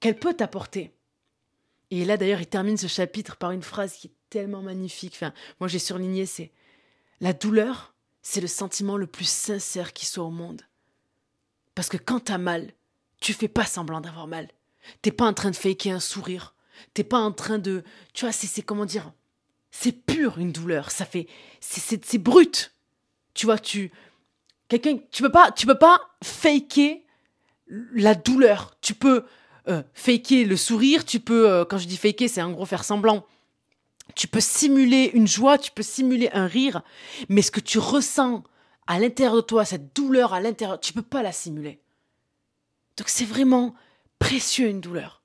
[0.01, 0.95] qu'elle peut t'apporter.
[1.91, 5.15] Et là d'ailleurs, il termine ce chapitre par une phrase qui est tellement magnifique.
[5.15, 6.53] Enfin, moi j'ai surligné, c'est
[7.21, 10.63] la douleur, c'est le sentiment le plus sincère qui soit au monde.
[11.75, 12.73] Parce que quand t'as mal,
[13.21, 14.49] tu fais pas semblant d'avoir mal.
[15.03, 16.55] T'es pas en train de faker un sourire.
[16.93, 17.83] T'es pas en train de.
[18.13, 19.13] Tu vois, c'est comment dire
[19.71, 20.91] C'est pur une douleur.
[20.91, 21.27] Ça fait.
[21.61, 22.73] C'est brut.
[23.35, 23.91] Tu vois, tu.
[24.69, 24.99] Quelqu'un.
[25.11, 25.53] Tu peux pas.
[25.53, 27.05] Tu peux pas faker
[27.93, 28.77] la douleur.
[28.81, 29.25] Tu peux
[29.69, 31.05] euh, faker le sourire.
[31.05, 31.51] Tu peux.
[31.51, 33.27] Euh, quand je dis faker, c'est en gros faire semblant.
[34.15, 36.83] Tu peux simuler une joie, tu peux simuler un rire,
[37.29, 38.45] mais ce que tu ressens
[38.87, 41.81] à l'intérieur de toi, cette douleur à l'intérieur, tu peux pas la simuler.
[42.97, 43.75] Donc c'est vraiment
[44.19, 45.25] précieux une douleur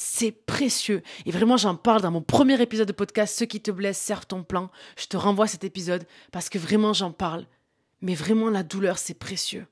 [0.00, 1.02] c'est précieux.
[1.26, 4.26] Et vraiment, j'en parle dans mon premier épisode de podcast, Ceux qui te blessent servent
[4.26, 4.70] ton plan.
[4.96, 7.46] Je te renvoie à cet épisode parce que vraiment, j'en parle.
[8.00, 9.66] Mais vraiment, la douleur, c'est précieux.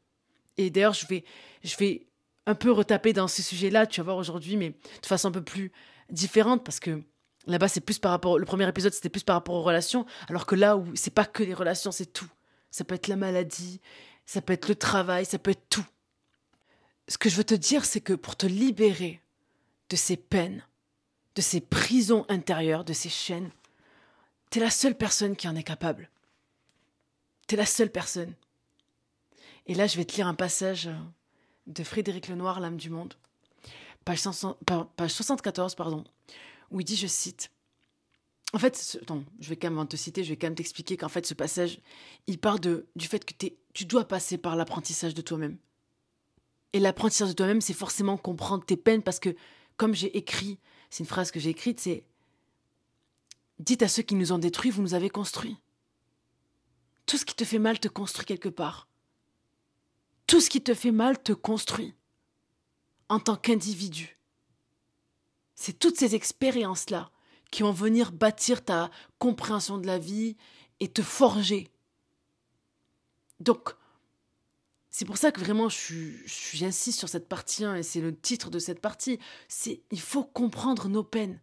[0.57, 1.25] Et d'ailleurs, je vais,
[1.63, 2.09] je vais
[2.47, 5.43] un peu retaper dans ce sujet-là, tu vas voir aujourd'hui, mais de façon un peu
[5.43, 5.71] plus
[6.11, 7.03] différente parce que
[7.47, 10.47] là-bas, c'est plus par rapport, le premier épisode, c'était plus par rapport aux relations, alors
[10.47, 12.31] que là où c'est pas que les relations, c'est tout.
[12.73, 13.81] Ça peut être la maladie,
[14.27, 15.87] ça peut être le travail, ça peut être tout.
[17.09, 19.21] Ce que je veux te dire, c'est que pour te libérer
[19.89, 20.65] de ces peines,
[21.37, 23.51] de ces prisons intérieures, de ces chaînes.
[24.51, 26.11] T'es la seule personne qui en est capable.
[27.47, 28.35] T'es la seule personne.
[29.67, 30.95] Et là, je vais te lire un passage euh,
[31.67, 33.15] de Frédéric Lenoir, L'âme du monde,
[34.05, 36.05] page, 74, pardon,
[36.71, 37.51] où il dit, je cite,
[38.53, 41.09] en fait, attends, je vais quand même te citer, je vais quand même t'expliquer qu'en
[41.09, 41.81] fait, ce passage,
[42.27, 43.35] il part de, du fait que
[43.75, 45.59] tu dois passer par l'apprentissage de toi-même.
[46.73, 49.35] Et l'apprentissage de toi-même, c'est forcément comprendre tes peines parce que,
[49.77, 50.59] comme j'ai écrit,
[50.91, 52.05] c'est une phrase que j'ai écrite, c'est
[53.59, 55.57] Dites à ceux qui nous ont détruits, vous nous avez construits.
[57.07, 58.89] Tout ce qui te fait mal te construit quelque part.
[60.27, 61.95] Tout ce qui te fait mal te construit
[63.09, 64.19] en tant qu'individu.
[65.55, 67.11] C'est toutes ces expériences-là
[67.51, 70.37] qui vont venir bâtir ta compréhension de la vie
[70.81, 71.71] et te forger.
[73.41, 73.75] Donc,
[74.99, 78.59] c'est pour ça que vraiment j'insiste sur cette partie 1 et c'est le titre de
[78.59, 79.19] cette partie.
[79.47, 81.39] C'est il faut comprendre nos peines.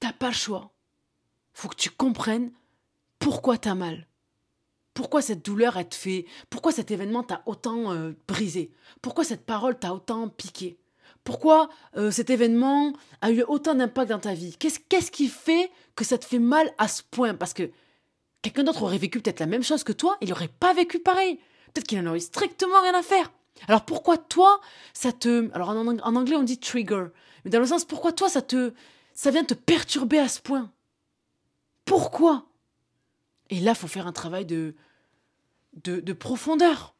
[0.00, 0.72] T'as pas le choix.
[1.52, 2.50] Faut que tu comprennes
[3.20, 4.08] pourquoi t'as mal.
[4.94, 6.26] Pourquoi cette douleur, elle te fait.
[6.50, 8.72] Pourquoi cet événement t'a autant euh, brisé?
[9.00, 10.76] Pourquoi cette parole t'a autant piqué?
[11.22, 14.56] Pourquoi euh, cet événement a eu autant d'impact dans ta vie?
[14.58, 17.34] Qu'est-ce qu'est-ce qui fait que ça te fait mal à ce point?
[17.34, 17.70] Parce que
[18.42, 21.38] quelqu'un d'autre aurait vécu peut-être la même chose que toi, il n'aurait pas vécu pareil.
[21.72, 23.30] Peut-être qu'il n'en aurait strictement rien à faire.
[23.68, 24.60] Alors pourquoi toi,
[24.92, 25.50] ça te...
[25.54, 27.06] Alors en, anglais on dit trigger.
[27.44, 28.72] Mais dans le sens, pourquoi toi, ça te...
[29.14, 30.72] Ça vient te perturber à ce point?
[31.84, 32.46] Pourquoi?
[33.50, 34.74] Et là, faut faire un travail de...
[35.84, 36.94] De, de profondeur.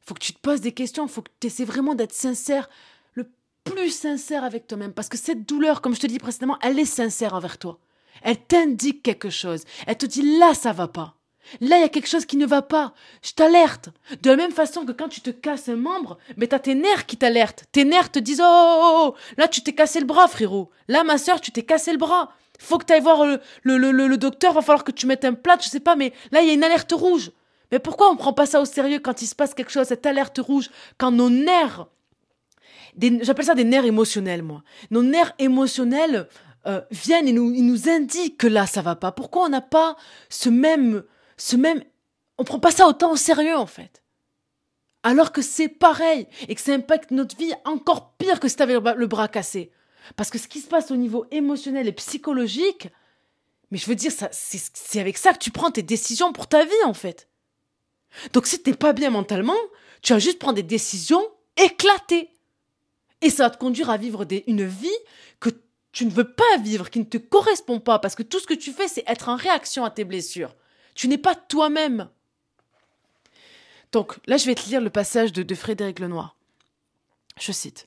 [0.00, 2.68] Faut que tu te poses des questions, faut que tu essaies vraiment d'être sincère,
[3.12, 3.30] le
[3.62, 4.92] plus sincère avec toi-même.
[4.92, 7.78] Parce que cette douleur, comme je te dis précédemment, elle est sincère envers toi.
[8.22, 9.64] Elle t'indique quelque chose.
[9.86, 11.16] Elle te dit là, ça va pas.
[11.60, 12.92] Là, il y a quelque chose qui ne va pas.
[13.22, 13.90] Je t'alerte.
[14.22, 17.06] De la même façon que quand tu te casses un membre, mais t'as tes nerfs
[17.06, 17.64] qui t'alertent.
[17.72, 20.70] Tes nerfs te disent, oh, oh, oh, oh, là, tu t'es cassé le bras, frérot.
[20.88, 22.32] Là, ma sœur, tu t'es cassé le bras.
[22.58, 25.24] Faut que tu ailles voir le, le, le, le, docteur, va falloir que tu mettes
[25.24, 27.32] un plat, je sais pas, mais là, il y a une alerte rouge.
[27.70, 30.06] Mais pourquoi on prend pas ça au sérieux quand il se passe quelque chose, cette
[30.06, 31.86] alerte rouge, quand nos nerfs,
[33.20, 34.62] j'appelle ça des nerfs émotionnels, moi.
[34.90, 36.28] Nos nerfs émotionnels
[36.66, 39.12] euh, viennent et nous, ils nous indiquent que là, ça va pas.
[39.12, 39.96] Pourquoi on n'a pas
[40.28, 41.02] ce même,
[41.36, 41.82] ce même,
[42.38, 44.02] on prend pas ça autant au sérieux en fait.
[45.02, 48.74] Alors que c'est pareil et que ça impacte notre vie encore pire que si t'avais
[48.74, 49.70] le bras cassé.
[50.16, 52.88] Parce que ce qui se passe au niveau émotionnel et psychologique,
[53.70, 56.84] mais je veux dire, c'est avec ça que tu prends tes décisions pour ta vie
[56.84, 57.28] en fait.
[58.32, 59.56] Donc si t'es pas bien mentalement,
[60.02, 61.22] tu vas juste prendre des décisions
[61.56, 62.30] éclatées.
[63.22, 64.88] Et ça va te conduire à vivre une vie
[65.40, 65.50] que
[65.92, 68.54] tu ne veux pas vivre, qui ne te correspond pas, parce que tout ce que
[68.54, 70.54] tu fais, c'est être en réaction à tes blessures.
[70.96, 72.08] Tu n'es pas toi-même.
[73.92, 76.34] Donc là, je vais te lire le passage de, Frédéric Lenoir.
[77.38, 77.86] Je cite.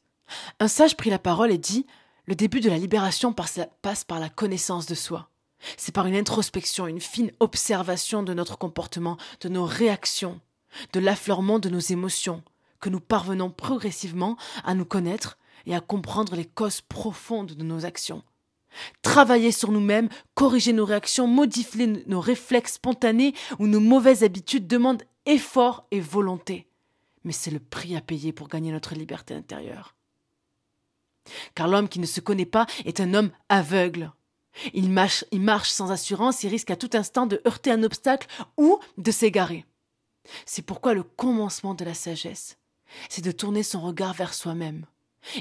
[0.60, 1.86] Un sage prit la parole et dit
[2.28, 5.30] Le début de la libération passe par la connaissance de soi.
[5.76, 10.40] C'est par une introspection, une fine observation de notre comportement, de nos réactions,
[10.94, 12.44] de l'affleurement de nos émotions,
[12.80, 17.86] que nous parvenons progressivement à nous connaître et à comprendre les causes profondes de nos
[17.86, 18.24] actions.
[19.02, 25.04] Travailler sur nous-mêmes, corriger nos réactions, modifier nos réflexes spontanés ou nos mauvaises habitudes demande
[25.26, 26.68] effort et volonté.
[27.24, 29.96] Mais c'est le prix à payer pour gagner notre liberté intérieure.
[31.56, 34.12] Car l'homme qui ne se connaît pas est un homme aveugle.
[34.74, 38.28] Il marche, sans assurance, il risque à tout instant de heurter un obstacle
[38.58, 39.66] ou de s'égarer.
[40.46, 42.58] C'est pourquoi le commencement de la sagesse,
[43.10, 44.86] c'est de tourner son regard vers soi-même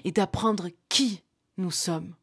[0.04, 1.22] et d'apprendre qui
[1.56, 2.14] nous sommes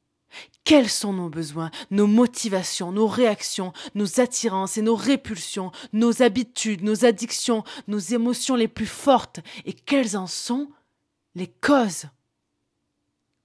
[0.64, 6.82] quels sont nos besoins, nos motivations, nos réactions, nos attirances et nos répulsions, nos habitudes,
[6.82, 10.70] nos addictions, nos émotions les plus fortes, et quelles en sont
[11.36, 12.06] les causes?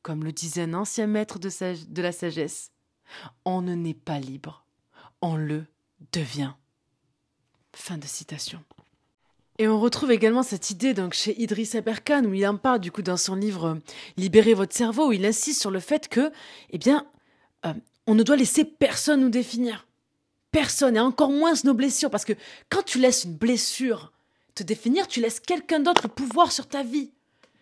[0.02, 2.72] Comme le disait un ancien maître de, la sagesse,
[3.44, 4.64] on ne naît pas libre,
[5.20, 5.66] on le
[6.12, 6.52] devient.
[7.74, 8.64] Fin de citation.
[9.60, 12.90] Et on retrouve également cette idée donc chez Idriss Aberkan où il en parle du
[12.90, 13.74] coup dans son livre euh,
[14.16, 16.32] Libérez votre cerveau où il insiste sur le fait que
[16.70, 17.06] eh bien
[17.66, 17.74] euh,
[18.06, 19.86] on ne doit laisser personne nous définir.
[20.50, 22.32] Personne et encore moins nos blessures parce que
[22.70, 24.12] quand tu laisses une blessure
[24.54, 27.10] te définir, tu laisses quelqu'un d'autre pouvoir sur ta vie.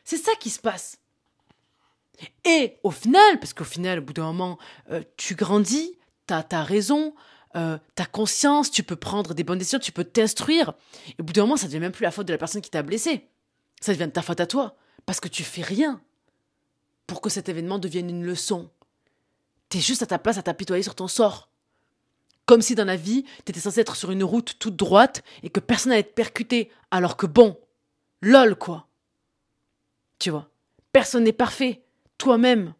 [0.05, 0.99] C'est ça qui se passe.
[2.45, 4.57] Et au final, parce qu'au final, au bout d'un moment,
[4.93, 7.13] euh, tu grandis, tu as raison,
[7.57, 10.75] euh, ta conscience, tu peux prendre des bonnes décisions, tu peux t'instruire.
[11.11, 12.71] Et au bout d'un moment, ça devient même plus la faute de la personne qui
[12.71, 13.27] t'a blessé.
[13.81, 14.77] Ça devient de ta faute à toi.
[15.07, 16.03] Parce que tu fais rien
[17.07, 18.71] pour que cet événement devienne une leçon.
[19.69, 21.51] T'es juste à ta place à t'apitoyer sur ton sort.
[22.47, 25.61] Comme si dans la vie, t'étais censé être sur une route toute droite et que
[25.61, 26.71] personne n'allait te percuter.
[26.91, 27.59] Alors que bon,
[28.23, 28.89] lol quoi.
[30.19, 30.51] Tu vois,
[30.93, 31.83] personne n'est parfait.
[32.17, 32.75] Toi-même,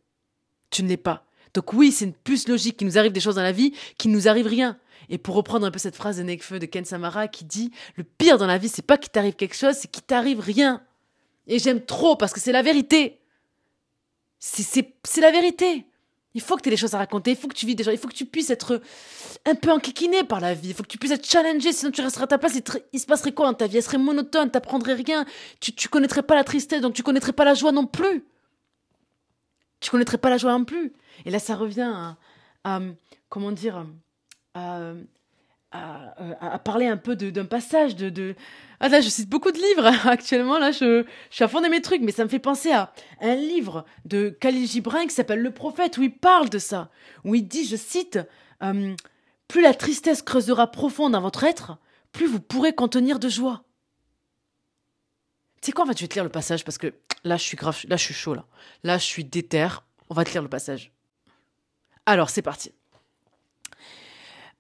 [0.71, 1.28] tu ne l'es pas.
[1.55, 4.29] Donc oui, c'est plus logique qu'il nous arrive des choses dans la vie qu'il nous
[4.29, 4.79] arrive rien.
[5.09, 8.05] Et pour reprendre un peu cette phrase de Nekfeu de Ken Samara qui dit le
[8.05, 10.83] pire dans la vie, c'est pas qu'il t'arrive quelque chose, c'est qu'il t'arrive rien.
[11.47, 13.21] Et j'aime trop parce que c'est la vérité.
[14.39, 15.87] C'est la vérité.
[16.35, 17.83] Il faut que tu aies des choses à raconter, il faut que tu vis des
[17.83, 18.83] choses, il faut que tu puisses être
[19.47, 22.03] un peu enquiquiné par la vie, il faut que tu puisses être challengé, sinon tu
[22.03, 22.61] resteras à ta place,
[22.93, 23.79] il, se passerait quoi dans ta vie?
[23.79, 25.25] Elle serait monotone, t'apprendrais rien,
[25.59, 28.25] tu, tu connaîtrais pas la tristesse, donc tu connaîtrais pas la joie non plus.
[29.81, 30.93] Tu connaîtrais pas la joie non plus.
[31.25, 31.93] Et là, ça revient
[32.65, 32.81] à,
[33.29, 33.87] comment dire,
[35.73, 38.35] à, parler un peu d'un passage de,
[38.81, 41.69] Ah là, je cite beaucoup de livres actuellement, là, je, je suis à fond de
[41.69, 45.43] mes trucs, mais ça me fait penser à un livre de Khalil Gibran qui s'appelle
[45.43, 46.91] Le Prophète, où il parle de ça,
[47.25, 48.19] où il dit, je cite,
[48.63, 48.95] euh,
[49.47, 51.79] Plus la tristesse creusera profond dans votre être,
[52.13, 53.63] plus vous pourrez contenir de joie.
[55.61, 56.95] Sais quoi, en fait, je te lire le passage parce que
[57.25, 58.45] là, je suis grave, là, je suis chaud, là.
[58.85, 59.69] Là, je suis déter.
[60.09, 60.93] On va te lire le passage.
[62.07, 62.73] Alors, c'est parti.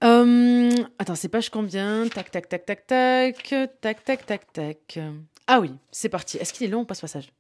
[0.04, 3.54] Euh, attends, c'est page combien Tac, tac, tac, tac, tac.
[3.80, 4.98] Tac, tac, tac, tac.
[5.46, 6.37] Ah oui, c'est parti.
[6.37, 7.32] Est-ce qu'il est long ou pas ce passage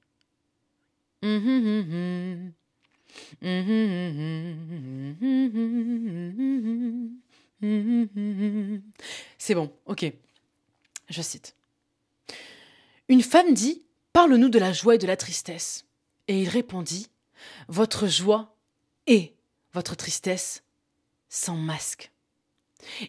[9.38, 10.12] C'est bon, ok.
[11.08, 11.57] Je cite.
[13.10, 15.86] Une femme dit Parle-nous de la joie et de la tristesse.
[16.28, 17.08] Et il répondit
[17.68, 18.54] Votre joie
[19.06, 19.34] et
[19.72, 20.62] votre tristesse
[21.30, 22.12] sans masque.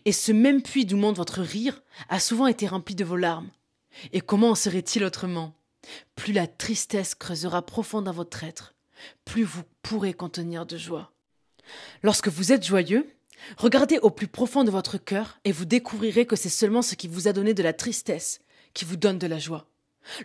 [0.06, 3.50] Et ce même puits d'où monte votre rire a souvent été rempli de vos larmes.
[4.14, 5.54] Et comment en serait-il autrement?
[6.16, 8.76] Plus la tristesse creusera profond dans votre être,
[9.26, 11.12] plus vous pourrez contenir de joie.
[12.04, 13.10] Lorsque vous êtes joyeux,
[13.58, 17.08] regardez au plus profond de votre cœur et vous découvrirez que c'est seulement ce qui
[17.10, 18.40] vous a donné de la tristesse
[18.74, 19.69] qui vous donne de la joie.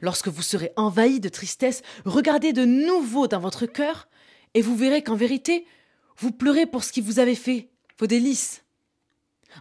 [0.00, 4.08] Lorsque vous serez envahi de tristesse, regardez de nouveau dans votre cœur
[4.54, 5.66] et vous verrez qu'en vérité,
[6.18, 7.68] vous pleurez pour ce qui vous avait fait,
[7.98, 8.64] vos délices.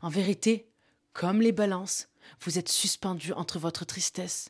[0.02, 0.68] En vérité,
[1.14, 2.10] comme les balances,
[2.42, 4.50] vous êtes suspendu entre votre tristesse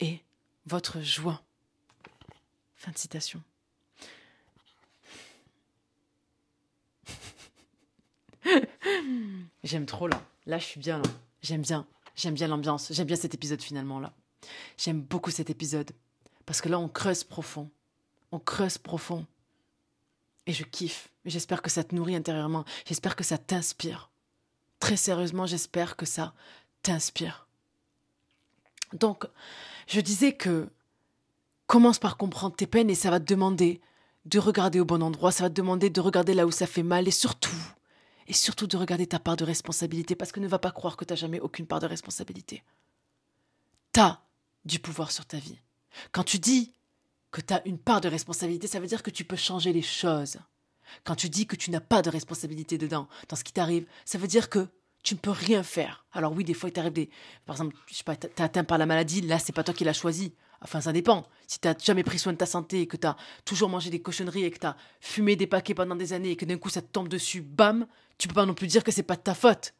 [0.00, 0.20] et
[0.66, 1.42] votre joie.
[2.74, 3.42] Fin de citation.
[9.64, 10.22] J'aime trop là.
[10.46, 11.04] Là, je suis bien là.
[11.42, 11.86] J'aime bien.
[12.16, 12.92] J'aime bien l'ambiance.
[12.92, 14.12] J'aime bien cet épisode finalement là.
[14.76, 15.90] J'aime beaucoup cet épisode.
[16.46, 17.70] Parce que là, on creuse profond.
[18.30, 19.26] On creuse profond.
[20.46, 21.08] Et je kiffe.
[21.24, 22.64] J'espère que ça te nourrit intérieurement.
[22.84, 24.10] J'espère que ça t'inspire.
[24.80, 26.34] Très sérieusement, j'espère que ça
[26.82, 27.46] t'inspire.
[28.92, 29.26] Donc,
[29.86, 30.68] je disais que
[31.66, 33.80] commence par comprendre tes peines et ça va te demander
[34.24, 36.82] de regarder au bon endroit, ça va te demander de regarder là où ça fait
[36.82, 37.56] mal et surtout,
[38.26, 41.04] et surtout de regarder ta part de responsabilité parce que ne va pas croire que
[41.04, 42.62] tu n'as jamais aucune part de responsabilité.
[43.92, 44.20] T'as
[44.64, 45.58] du pouvoir sur ta vie.
[46.12, 46.72] Quand tu dis
[47.30, 49.82] que tu as une part de responsabilité, ça veut dire que tu peux changer les
[49.82, 50.38] choses.
[51.04, 54.18] Quand tu dis que tu n'as pas de responsabilité dedans, dans ce qui t'arrive, ça
[54.18, 54.68] veut dire que
[55.02, 56.04] tu ne peux rien faire.
[56.12, 57.10] Alors oui, des fois, il t'arrive des...
[57.44, 59.84] Par exemple, je sais pas, t'es atteint par la maladie, là, c'est pas toi qui
[59.84, 60.34] l'as choisi.
[60.60, 61.26] Enfin, ça dépend.
[61.48, 64.44] Si t'as jamais pris soin de ta santé et que t'as toujours mangé des cochonneries
[64.44, 66.86] et que t'as fumé des paquets pendant des années et que d'un coup ça te
[66.86, 69.74] tombe dessus, bam, tu peux pas non plus dire que c'est pas de ta faute.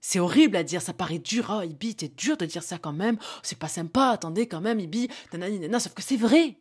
[0.00, 1.52] C'est horrible à dire, ça paraît dur.
[1.54, 3.18] Oh, Ibi, t'es dur de dire ça quand même.
[3.42, 5.08] C'est pas sympa, attendez quand même, Ibi.
[5.32, 6.56] Nanani, sauf que c'est vrai.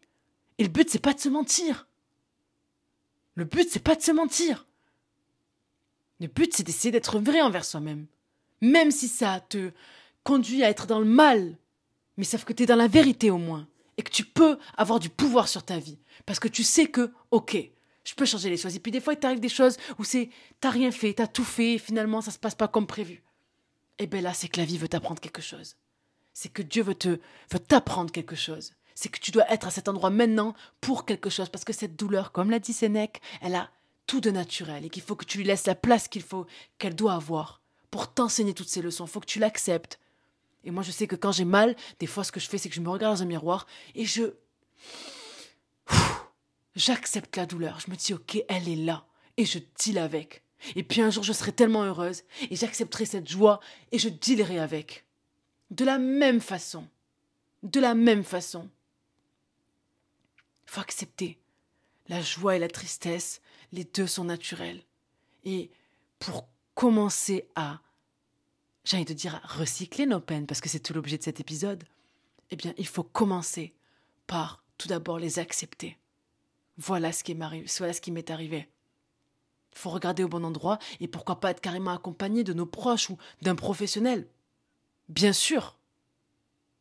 [0.57, 1.87] Et le but, c'est pas de se mentir.
[3.35, 4.67] Le but, c'est pas de se mentir.
[6.19, 8.07] Le but, c'est d'essayer d'être vrai envers soi-même.
[8.61, 9.71] Même si ça te
[10.23, 11.57] conduit à être dans le mal.
[12.17, 13.69] Mais sauf que tu es dans la vérité au moins.
[13.95, 15.97] Et que tu peux avoir du pouvoir sur ta vie.
[16.25, 17.57] Parce que tu sais que, ok,
[18.03, 18.75] je peux changer les choses.
[18.75, 21.45] Et puis des fois, il t'arrive des choses où c'est, t'as rien fait, t'as tout
[21.45, 23.23] fait, et finalement, ça se passe pas comme prévu.
[23.99, 25.75] Et bien là, c'est que la vie veut t'apprendre quelque chose.
[26.33, 27.19] C'est que Dieu veut te,
[27.51, 31.29] veut t'apprendre quelque chose c'est que tu dois être à cet endroit maintenant pour quelque
[31.29, 33.71] chose, parce que cette douleur, comme l'a dit Sénèque, elle a
[34.07, 36.45] tout de naturel et qu'il faut que tu lui laisses la place qu'il faut,
[36.79, 39.05] qu'elle doit avoir pour t'enseigner toutes ces leçons.
[39.05, 40.01] Il faut que tu l'acceptes.
[40.65, 42.67] Et moi, je sais que quand j'ai mal, des fois, ce que je fais, c'est
[42.67, 44.33] que je me regarde dans un miroir et je.
[46.75, 47.79] J'accepte la douleur.
[47.79, 49.05] Je me dis, ok, elle est là.
[49.37, 50.43] Et je deal avec.
[50.75, 53.59] Et puis un jour, je serai tellement heureuse et j'accepterai cette joie
[53.91, 55.05] et je dealerai avec.
[55.71, 56.87] De la même façon.
[57.63, 58.69] De la même façon
[60.69, 61.39] faut accepter.
[62.07, 63.41] La joie et la tristesse,
[63.71, 64.81] les deux sont naturels.
[65.43, 65.69] Et
[66.19, 67.81] pour commencer à,
[68.83, 71.83] j'ai envie de dire, recycler nos peines, parce que c'est tout l'objet de cet épisode,
[72.51, 73.73] eh bien, il faut commencer
[74.27, 75.97] par tout d'abord les accepter.
[76.77, 78.69] Voilà ce qui voilà ce qui m'est arrivé.
[79.73, 83.17] Faut regarder au bon endroit et pourquoi pas être carrément accompagné de nos proches ou
[83.41, 84.27] d'un professionnel.
[85.07, 85.79] Bien sûr,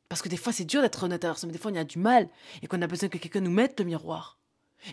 [0.08, 1.84] parce que des fois, c'est dur d'être honnête soi, mais des fois, on y a
[1.84, 2.28] du mal
[2.62, 4.38] et qu'on a besoin que quelqu'un nous mette le miroir.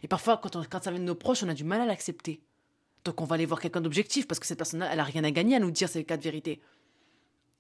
[0.03, 2.41] Et parfois, quand, quand ça vient de nos proches, on a du mal à l'accepter.
[3.05, 5.31] Donc, on va aller voir quelqu'un d'objectif parce que cette personne-là, elle a rien à
[5.31, 6.59] gagner à nous dire ces cas de vérité.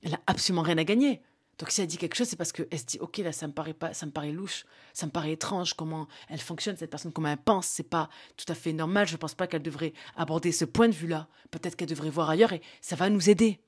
[0.01, 1.21] Elle a absolument rien à gagner.
[1.57, 3.53] Donc si elle dit quelque chose, c'est parce qu'elle se dit, ok, là, ça me
[3.53, 7.13] paraît pas, ça me paraît louche, ça me paraît étrange, comment elle fonctionne, cette personne,
[7.13, 10.51] comment elle pense, c'est pas tout à fait normal, je pense pas qu'elle devrait aborder
[10.51, 11.27] ce point de vue-là.
[11.51, 13.61] Peut-être qu'elle devrait voir ailleurs et ça va nous aider.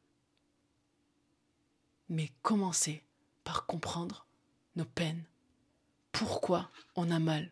[2.10, 3.04] Mais commencez
[3.44, 4.26] par comprendre
[4.76, 5.24] nos peines.
[6.12, 7.52] Pourquoi on a mal.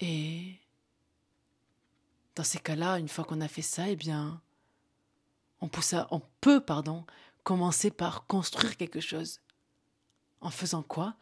[0.00, 0.56] Et
[2.34, 4.42] dans ces cas-là, une fois qu'on a fait ça, eh bien,
[5.60, 5.70] on,
[6.10, 7.06] on peut pardon,
[7.46, 9.40] commencer par construire quelque chose.
[10.40, 11.14] En faisant quoi?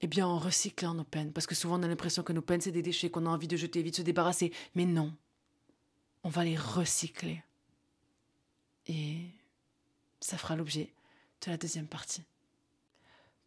[0.00, 1.30] Eh bien, en recyclant nos peines.
[1.30, 3.48] Parce que souvent, on a l'impression que nos peines, c'est des déchets qu'on a envie
[3.48, 4.50] de jeter, vite se débarrasser.
[4.74, 5.14] Mais non.
[6.24, 7.42] On va les recycler.
[8.86, 9.18] Et
[10.20, 10.90] ça fera l'objet
[11.44, 12.22] de la deuxième partie.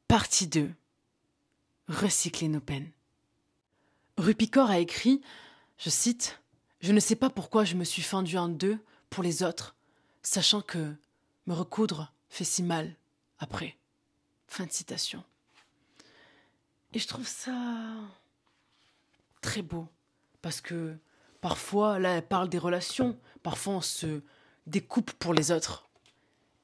[0.08, 0.72] Partie 2.
[1.88, 2.92] Recycler nos peines.
[4.18, 5.22] Rupicor a écrit,
[5.80, 6.40] je cite,
[6.82, 8.78] Je ne sais pas pourquoi je me suis fendu en deux
[9.10, 9.76] pour les autres,
[10.22, 10.96] sachant que
[11.48, 12.96] me recoudre fait si mal
[13.40, 13.78] après.
[14.48, 15.24] Fin de citation.
[16.94, 17.54] Et je trouve ça
[19.42, 19.88] très beau,
[20.42, 20.96] parce que
[21.40, 24.22] parfois, là, elle parle des relations, parfois on se
[24.68, 25.90] découpe pour les autres.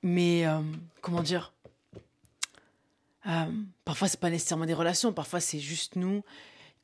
[0.03, 0.61] Mais, euh,
[1.01, 1.53] comment dire
[3.25, 3.51] euh,
[3.83, 6.23] Parfois, c'est pas nécessairement des relations, parfois c'est juste nous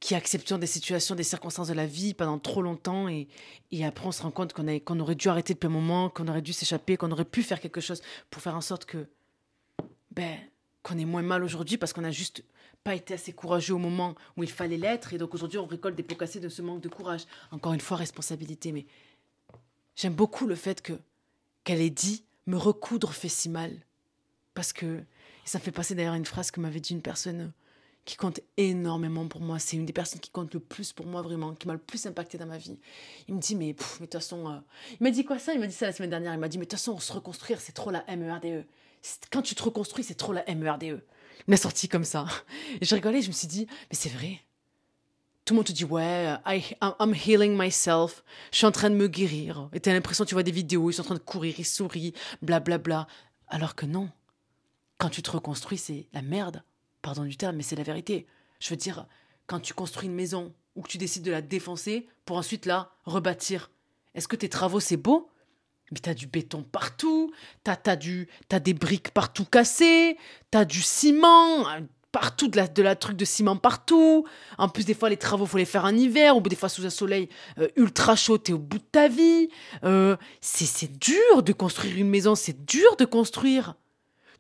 [0.04, 3.30] qui acceptions des situations, des circonstances de la vie pendant trop longtemps et,
[3.86, 6.52] après on se rend compte qu'on aurait dû arrêter depuis un moment, qu'on aurait dû
[6.52, 9.08] s'échapper, qu'on aurait pu faire quelque chose pour faire en sorte que
[10.12, 10.38] ben
[10.82, 12.44] qu'on ait moins mal aujourd'hui parce qu'on n'a juste
[12.84, 15.96] pas été assez courageux au moment où il fallait l'être et donc aujourd'hui on récolte
[15.96, 17.24] des pots cassés de ce manque de courage.
[17.52, 18.86] Encore une fois responsabilité mais
[19.96, 21.00] j'aime beaucoup le fait que
[21.64, 23.72] qu'elle ait dit me recoudre fait si mal
[24.54, 25.02] parce que
[25.46, 27.54] ça fait passer d'ailleurs une phrase que m'avait dit une personne
[28.06, 29.60] qui compte énormément pour moi.
[29.60, 32.06] C'est une des personnes qui compte le plus pour moi, vraiment, qui m'a le plus
[32.06, 32.78] impacté dans ma vie.
[33.28, 34.50] Il me dit, mais, de toute façon.
[34.50, 34.60] Euh,
[34.92, 35.54] il m'a dit quoi ça?
[35.54, 36.34] Il m'a dit ça la semaine dernière.
[36.34, 38.46] Il m'a dit, mais de toute façon, se reconstruire, c'est trop la MERDE.
[38.46, 38.64] E.
[39.32, 40.84] Quand tu te reconstruis, c'est trop la MERDE.
[40.84, 41.02] Il
[41.48, 42.26] m'a sorti comme ça.
[42.82, 44.42] Et je rigolais, je me suis dit, mais c'est vrai.
[45.46, 48.24] Tout le monde te dit, ouais, I, I'm healing myself.
[48.52, 49.70] Je suis en train de me guérir.
[49.74, 52.14] Et t'as l'impression, tu vois des vidéos, ils sont en train de courir, ils sourient,
[52.42, 52.78] blablabla.
[52.78, 53.08] Bla, bla.
[53.48, 54.10] Alors que non.
[54.98, 56.64] Quand tu te reconstruis, c'est la merde
[57.04, 58.26] pardon du terme, mais c'est la vérité.
[58.60, 59.06] Je veux dire,
[59.46, 62.92] quand tu construis une maison ou que tu décides de la défoncer pour ensuite la
[63.06, 63.70] rebâtir,
[64.16, 65.30] est-ce que tes travaux c'est beau?
[65.92, 67.32] Mais t'as du béton partout,
[67.64, 70.18] t'as as du t'as des briques partout cassées,
[70.50, 71.68] t'as du ciment
[72.12, 74.26] partout de la de la truc de ciment partout.
[74.58, 76.86] En plus des fois les travaux faut les faire en hiver ou des fois sous
[76.86, 77.28] un soleil
[77.60, 79.50] euh, ultra chaud t'es au bout de ta vie.
[79.84, 83.76] Euh, c'est c'est dur de construire une maison, c'est dur de construire.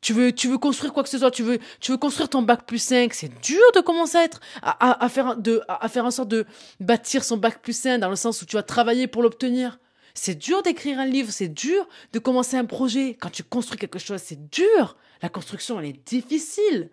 [0.03, 2.41] Tu veux, tu veux construire quoi que ce soit, tu veux, tu veux construire ton
[2.41, 6.11] bac plus 5, c'est dur de commencer à être, à, faire, de, à faire en
[6.11, 6.45] sorte de
[6.81, 9.79] bâtir son bac plus 5 dans le sens où tu vas travailler pour l'obtenir.
[10.13, 13.15] C'est dur d'écrire un livre, c'est dur de commencer un projet.
[13.17, 14.97] Quand tu construis quelque chose, c'est dur.
[15.21, 16.89] La construction, elle est difficile.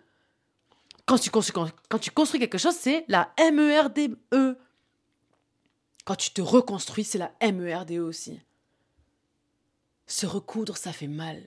[1.05, 4.15] Quand tu construis, quand, tu construis quelque chose, c'est la MERDE.
[4.33, 4.57] E.
[6.05, 8.39] Quand tu te reconstruis, c'est la MERDE aussi.
[10.07, 11.43] Se recoudre, ça fait mal.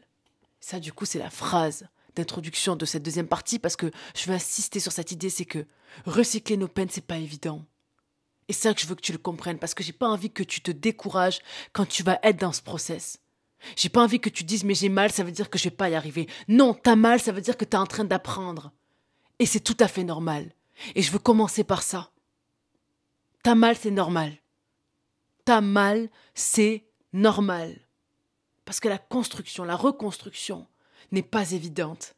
[0.65, 1.87] Ça, du coup, c'est la phrase
[2.17, 5.67] d'introduction de cette deuxième partie parce que je veux insister sur cette idée, c'est que
[6.07, 7.67] recycler nos peines, c'est pas évident.
[8.49, 10.31] Et c'est ça que je veux que tu le comprennes parce que j'ai pas envie
[10.31, 11.41] que tu te décourages
[11.75, 13.19] quand tu vas être dans ce process.
[13.77, 15.71] J'ai pas envie que tu dises mais j'ai mal, ça veut dire que je vais
[15.71, 16.31] pas y arriver.
[16.49, 18.73] Non, t'as mal, ça veut dire que t'es en train d'apprendre.
[19.41, 20.51] Et c'est tout à fait normal.
[20.95, 22.11] Et je veux commencer par ça.
[23.43, 24.33] T'as mal, c'est normal.
[25.45, 27.84] T'as mal, c'est normal.
[28.65, 30.67] Parce que la construction, la reconstruction
[31.13, 32.17] n'est pas évidente.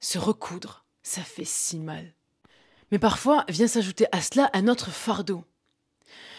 [0.00, 2.14] Se recoudre, ça fait si mal.
[2.90, 5.44] Mais parfois vient s'ajouter à cela un autre fardeau.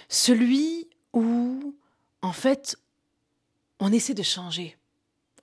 [0.10, 1.76] Celui où,
[2.22, 2.78] en fait,
[3.80, 4.78] on essaie de changer.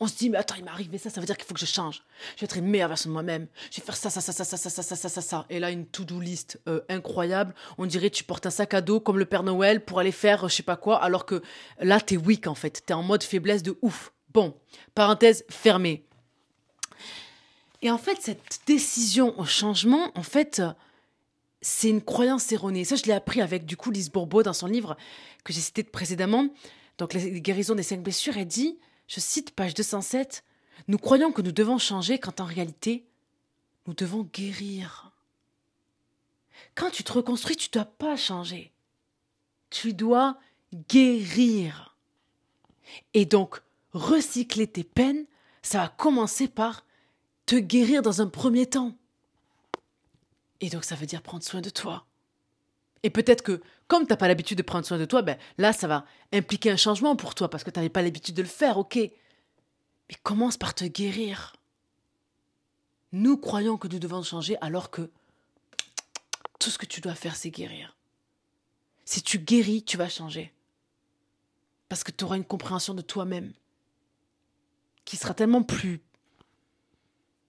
[0.03, 1.61] On se dit, mais attends, il m'est arrivé ça, ça veut dire qu'il faut que
[1.61, 2.03] je change.
[2.35, 3.47] Je vais être une meilleure version de moi-même.
[3.71, 5.47] Je vais faire ça, ça, ça, ça, ça, ça, ça, ça, ça, ça.
[5.49, 7.55] Et là, une to-do list euh, incroyable.
[7.79, 10.43] On dirait tu portes un sac à dos comme le Père Noël pour aller faire
[10.43, 11.41] euh, je sais pas quoi, alors que
[11.79, 12.83] là, t'es weak en fait.
[12.85, 14.13] T'es en mode faiblesse de ouf.
[14.35, 14.57] Bon,
[14.97, 16.05] parenthèse fermée.
[17.81, 20.63] Et en fait, cette décision au changement, en fait,
[21.61, 22.85] c'est une croyance erronée.
[22.85, 24.97] Ça, je l'ai appris avec, du coup, Lise Bourbeau dans son livre
[25.45, 26.49] que j'ai cité précédemment.
[26.99, 30.45] Donc, les guérisons des cinq blessures, elle dit je cite page 207,
[30.89, 33.07] Nous croyons que nous devons changer quand en réalité,
[33.87, 35.13] nous devons guérir.
[36.75, 38.73] Quand tu te reconstruis, tu ne dois pas changer.
[39.71, 40.39] Tu dois
[40.89, 41.97] guérir.
[43.15, 45.27] Et donc, recycler tes peines,
[45.63, 46.85] ça va commencer par
[47.47, 48.97] te guérir dans un premier temps.
[50.61, 52.07] Et donc, ça veut dire prendre soin de toi.
[53.03, 55.73] Et peut-être que, comme tu n'as pas l'habitude de prendre soin de toi, ben, là,
[55.73, 58.49] ça va impliquer un changement pour toi parce que tu n'avais pas l'habitude de le
[58.49, 58.97] faire, ok.
[58.97, 61.57] Mais commence par te guérir.
[63.13, 65.11] Nous croyons que nous devons changer alors que
[66.59, 67.97] tout ce que tu dois faire, c'est guérir.
[69.05, 70.53] Si tu guéris, tu vas changer.
[71.89, 73.53] Parce que tu auras une compréhension de toi-même
[75.05, 76.01] qui sera tellement plus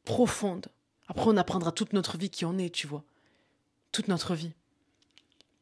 [0.03, 0.67] profonde.
[1.07, 3.03] Après, on apprendra toute notre vie qui en est, tu vois.
[3.91, 4.53] Toute notre vie.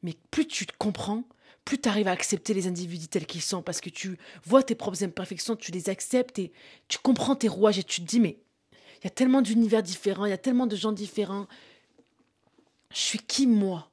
[0.03, 1.23] Mais plus tu te comprends,
[1.65, 4.75] plus tu arrives à accepter les individus tels qu'ils sont, parce que tu vois tes
[4.75, 6.51] propres imperfections, tu les acceptes et
[6.87, 8.39] tu comprends tes rouages et tu te dis, mais
[8.99, 11.47] il y a tellement d'univers différents, il y a tellement de gens différents.
[12.93, 13.89] Je suis qui moi?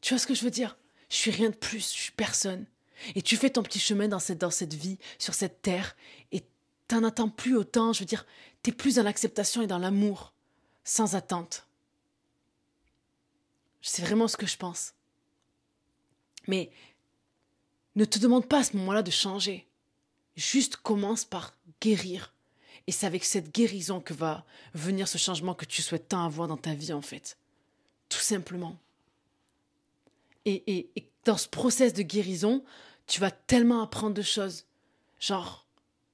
[0.00, 0.76] Tu vois ce que je veux dire?
[1.08, 2.66] Je suis rien de plus, je suis personne.
[3.14, 5.96] Et tu fais ton petit chemin dans cette, dans cette vie, sur cette terre,
[6.30, 6.42] et
[6.88, 8.26] t'en attends plus autant, je veux dire,
[8.62, 10.32] t'es plus dans l'acceptation et dans l'amour,
[10.84, 11.66] sans attente.
[13.82, 14.94] C'est vraiment ce que je pense.
[16.46, 16.70] Mais
[17.96, 19.66] ne te demande pas à ce moment-là de changer.
[20.36, 22.32] Juste commence par guérir.
[22.86, 26.48] Et c'est avec cette guérison que va venir ce changement que tu souhaites tant avoir
[26.48, 27.36] dans ta vie, en fait.
[28.08, 28.78] Tout simplement.
[30.44, 30.62] Et,
[30.96, 32.64] et, dans ce process de guérison,
[33.06, 34.64] tu vas tellement apprendre de choses.
[35.20, 35.66] Genre,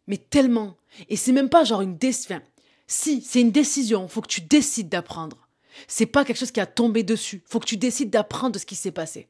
[0.06, 0.76] mais tellement.
[1.08, 2.42] Et c'est même pas genre une décision.
[2.86, 4.06] si, c'est une décision.
[4.08, 5.47] Faut que tu décides d'apprendre.
[5.86, 7.42] C'est pas quelque chose qui a tombé dessus.
[7.46, 9.28] Faut que tu décides d'apprendre de ce qui s'est passé.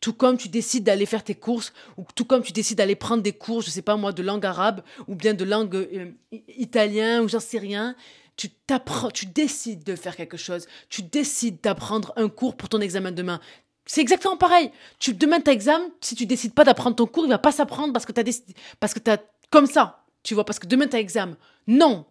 [0.00, 3.22] Tout comme tu décides d'aller faire tes courses, ou tout comme tu décides d'aller prendre
[3.22, 6.10] des cours, je sais pas moi, de langue arabe, ou bien de langue euh,
[6.48, 7.94] italien, ou j'en sais rien.
[8.36, 10.66] Tu t'apprends, tu décides de faire quelque chose.
[10.88, 13.40] Tu décides d'apprendre un cours pour ton examen demain.
[13.86, 14.70] C'est exactement pareil.
[14.98, 17.92] Tu demain ta examen, si tu décides pas d'apprendre ton cours, il va pas s'apprendre
[17.92, 19.18] parce que t'as décidé, parce que t'as
[19.50, 21.36] comme ça, tu vois, parce que demain ta examen.
[21.66, 22.06] Non,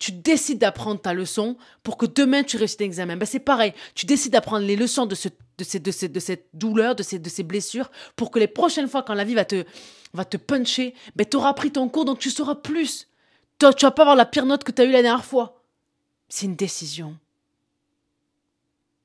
[0.00, 3.16] tu décides d'apprendre ta leçon pour que demain tu réussisses l'examen.
[3.16, 6.18] Ben c'est pareil, tu décides d'apprendre les leçons de, ce, de, ces, de, ces, de
[6.18, 9.34] cette douleur, de ces, de ces blessures, pour que les prochaines fois quand la vie
[9.34, 9.64] va te,
[10.14, 13.08] va te puncher, ben tu auras pris ton cours, donc tu sauras plus.
[13.58, 15.62] Toi, tu vas pas avoir la pire note que tu as eue la dernière fois.
[16.30, 17.18] C'est une décision.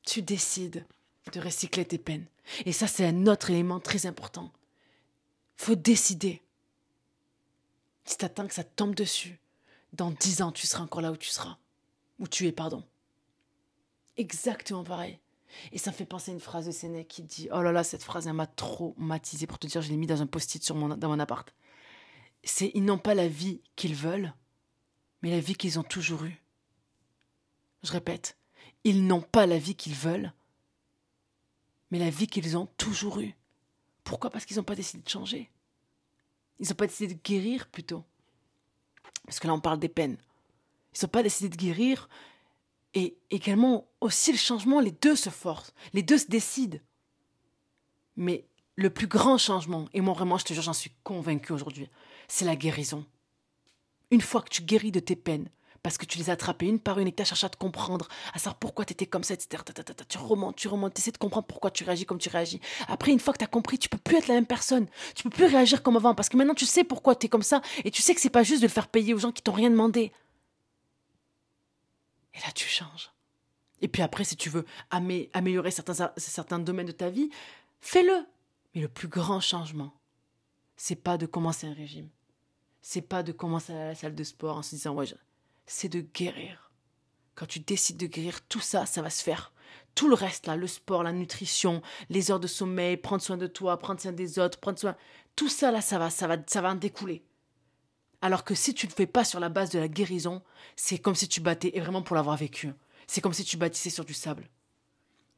[0.07, 0.85] Tu décides
[1.33, 2.25] de recycler tes peines.
[2.65, 4.49] Et ça, c'est un autre élément très important.
[5.57, 6.41] Faut décider.
[8.05, 9.39] Si t'attends que ça tombe dessus,
[9.95, 11.57] dans dix ans, tu seras encore là où tu seras.
[12.19, 12.83] Où tu es, pardon.
[14.17, 15.19] Exactement pareil.
[15.71, 17.83] Et ça me fait penser à une phrase de Sénèque qui dit Oh là là,
[17.83, 19.47] cette phrase, m'a traumatisé.
[19.47, 21.53] Pour te dire, je l'ai mis dans un post-it sur mon, dans mon appart.
[22.43, 24.33] C'est Ils n'ont pas la vie qu'ils veulent,
[25.21, 26.41] mais la vie qu'ils ont toujours eue.
[27.83, 28.37] Je répète
[28.83, 30.33] Ils n'ont pas la vie qu'ils veulent,
[31.91, 33.35] mais la vie qu'ils ont toujours eue.
[34.03, 34.29] Pourquoi?
[34.29, 35.49] Parce qu'ils n'ont pas décidé de changer.
[36.59, 38.03] Ils n'ont pas décidé de guérir plutôt.
[39.25, 40.17] Parce que là, on parle des peines.
[40.93, 42.09] Ils n'ont pas décidé de guérir.
[42.93, 45.73] Et également, aussi le changement, les deux se forcent.
[45.93, 46.79] Les deux se décident.
[48.15, 48.45] Mais
[48.75, 51.89] le plus grand changement, et moi vraiment, je te jure, j'en suis convaincue aujourd'hui,
[52.27, 53.05] c'est la guérison.
[54.11, 55.49] Une fois que tu guéris de tes peines,
[55.85, 57.49] parce que tu les as attrapées une par une et que tu as cherché à
[57.49, 59.61] te comprendre, à savoir pourquoi tu étais comme ça, etc.
[60.09, 62.59] Tu remontes, tu remontes, tu essaies de comprendre pourquoi tu réagis comme tu réagis.
[62.87, 64.87] Après, une fois que tu as compris, tu peux plus être la même personne.
[65.13, 67.43] Tu peux plus réagir comme avant parce que maintenant tu sais pourquoi tu es comme
[67.43, 69.43] ça et tu sais que c'est pas juste de le faire payer aux gens qui
[69.43, 70.11] t'ont rien demandé.
[72.33, 73.11] Et là, tu changes.
[73.79, 77.29] Et puis après, si tu veux améliorer certains, domaines de ta vie,
[77.79, 78.25] fais-le.
[78.73, 79.93] Mais le plus grand changement,
[80.77, 82.09] c'est pas de commencer un régime.
[82.81, 85.05] C'est pas de commencer à la salle de sport en se disant, ouais,
[85.65, 86.71] c'est de guérir.
[87.35, 89.51] Quand tu décides de guérir, tout ça, ça va se faire.
[89.93, 93.47] Tout le reste, là, le sport, la nutrition, les heures de sommeil, prendre soin de
[93.47, 94.95] toi, prendre soin des autres, prendre soin.
[95.35, 97.25] Tout ça, là, ça va, ça va, ça va en découler.
[98.21, 100.41] Alors que si tu ne le fais pas sur la base de la guérison,
[100.75, 102.73] c'est comme si tu battais, et vraiment pour l'avoir vécu,
[103.07, 104.49] c'est comme si tu bâtissais sur du sable.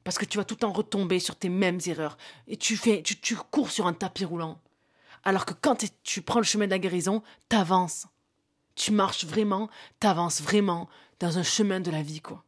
[0.04, 2.18] Parce que tu vas tout le temps retomber sur tes mêmes erreurs.
[2.48, 4.62] Et tu fais, tu, tu cours sur un tapis roulant.
[5.24, 8.08] Alors que quand tu prends le chemin de la guérison, t'avances
[8.78, 9.70] tu marches vraiment,
[10.00, 10.88] t'avances vraiment
[11.20, 12.44] dans un chemin de la vie, quoi.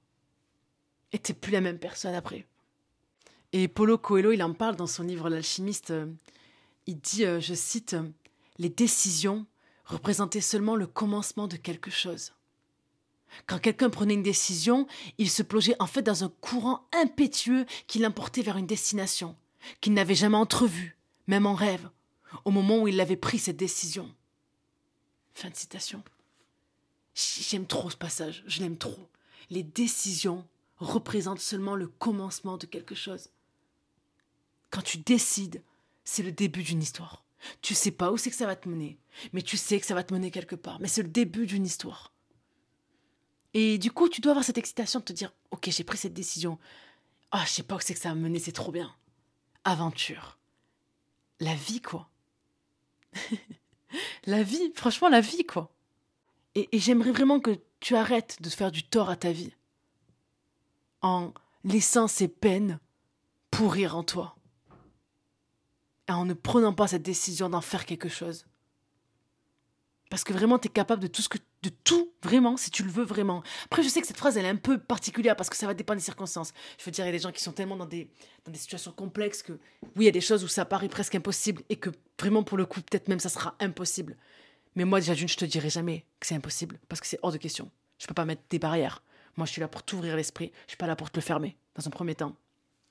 [1.11, 2.45] Et t'es plus la même personne après.
[3.51, 5.91] Et Paulo Coelho, il en parle dans son livre L'alchimiste.
[6.85, 7.95] Il dit, euh, je cite,
[8.59, 9.47] Les décisions
[9.85, 12.33] représentaient seulement le commencement de quelque chose.
[13.47, 14.85] Quand quelqu'un prenait une décision,
[15.17, 19.35] il se plongeait en fait dans un courant impétueux qui l'emportait vers une destination
[19.81, 20.95] qu'il n'avait jamais entrevue,
[21.27, 21.89] même en rêve,
[22.45, 24.13] au moment où il avait pris cette décision.
[25.33, 26.03] Fin de citation.
[27.19, 29.09] J'aime trop ce passage, je l'aime trop.
[29.49, 30.47] Les décisions
[30.77, 33.29] représentent seulement le commencement de quelque chose.
[34.69, 35.61] Quand tu décides,
[36.03, 37.25] c'est le début d'une histoire.
[37.61, 38.97] Tu sais pas où c'est que ça va te mener,
[39.33, 40.79] mais tu sais que ça va te mener quelque part.
[40.79, 42.13] Mais c'est le début d'une histoire.
[43.53, 46.13] Et du coup, tu dois avoir cette excitation de te dire Ok, j'ai pris cette
[46.13, 46.59] décision.
[47.31, 48.93] Ah, je sais pas où c'est que ça va me mener, c'est trop bien.
[49.63, 50.37] Aventure.
[51.39, 52.09] La vie, quoi.
[54.25, 55.73] la vie, franchement, la vie, quoi.
[56.55, 59.53] Et, j'aimerais vraiment que tu arrêtes de faire du tort à ta vie
[61.01, 61.33] en
[61.63, 62.79] laissant ces peines
[63.51, 64.35] pourrir en toi.
[66.07, 68.45] Et en ne prenant pas cette décision d'en faire quelque chose.
[70.09, 71.37] Parce que vraiment, tu es capable de tout ce que.
[71.61, 73.43] de tout, vraiment, si tu le veux vraiment.
[73.65, 75.75] Après, je sais que cette phrase, elle est un peu particulière parce que ça va
[75.75, 76.51] dépendre des circonstances.
[76.79, 78.09] Je veux dire, il y a des gens qui sont tellement dans des,
[78.43, 81.13] dans des situations complexes que, oui, il y a des choses où ça paraît presque
[81.13, 84.17] impossible et que vraiment, pour le coup, peut-être même ça sera impossible.
[84.75, 87.31] Mais moi, déjà, d'une, je te dirai jamais que c'est impossible parce que c'est hors
[87.31, 87.69] de question.
[87.97, 89.03] Je peux pas mettre des barrières.
[89.35, 90.51] Moi, je suis là pour t'ouvrir l'esprit.
[90.65, 92.35] Je suis pas là pour te le fermer, dans un premier temps.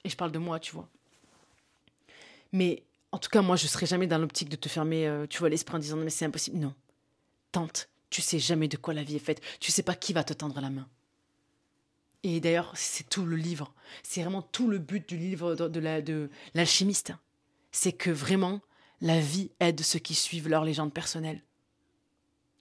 [0.05, 0.89] Et je parle de moi, tu vois.
[2.53, 5.39] Mais en tout cas, moi, je serai jamais dans l'optique de te fermer, euh, tu
[5.39, 6.59] vois, l'esprit en disant non, mais c'est impossible.
[6.59, 6.75] Non.
[7.53, 7.89] Tente.
[8.11, 9.43] Tu sais jamais de quoi la vie est faite.
[9.61, 10.89] Tu sais pas qui va te tendre la main.
[12.23, 13.73] Et d'ailleurs, c'est tout le livre.
[14.03, 17.13] C'est vraiment tout le but du livre de, la, de l'alchimiste.
[17.71, 18.61] C'est que vraiment,
[19.01, 21.43] la vie aide ceux qui suivent leur légende personnelle.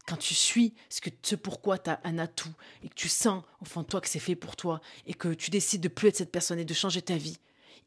[0.07, 3.43] Quand tu suis ce, que, ce pourquoi tu as un atout et que tu sens
[3.61, 6.07] au fond de toi que c'est fait pour toi et que tu décides de plus
[6.07, 7.37] être cette personne et de changer ta vie,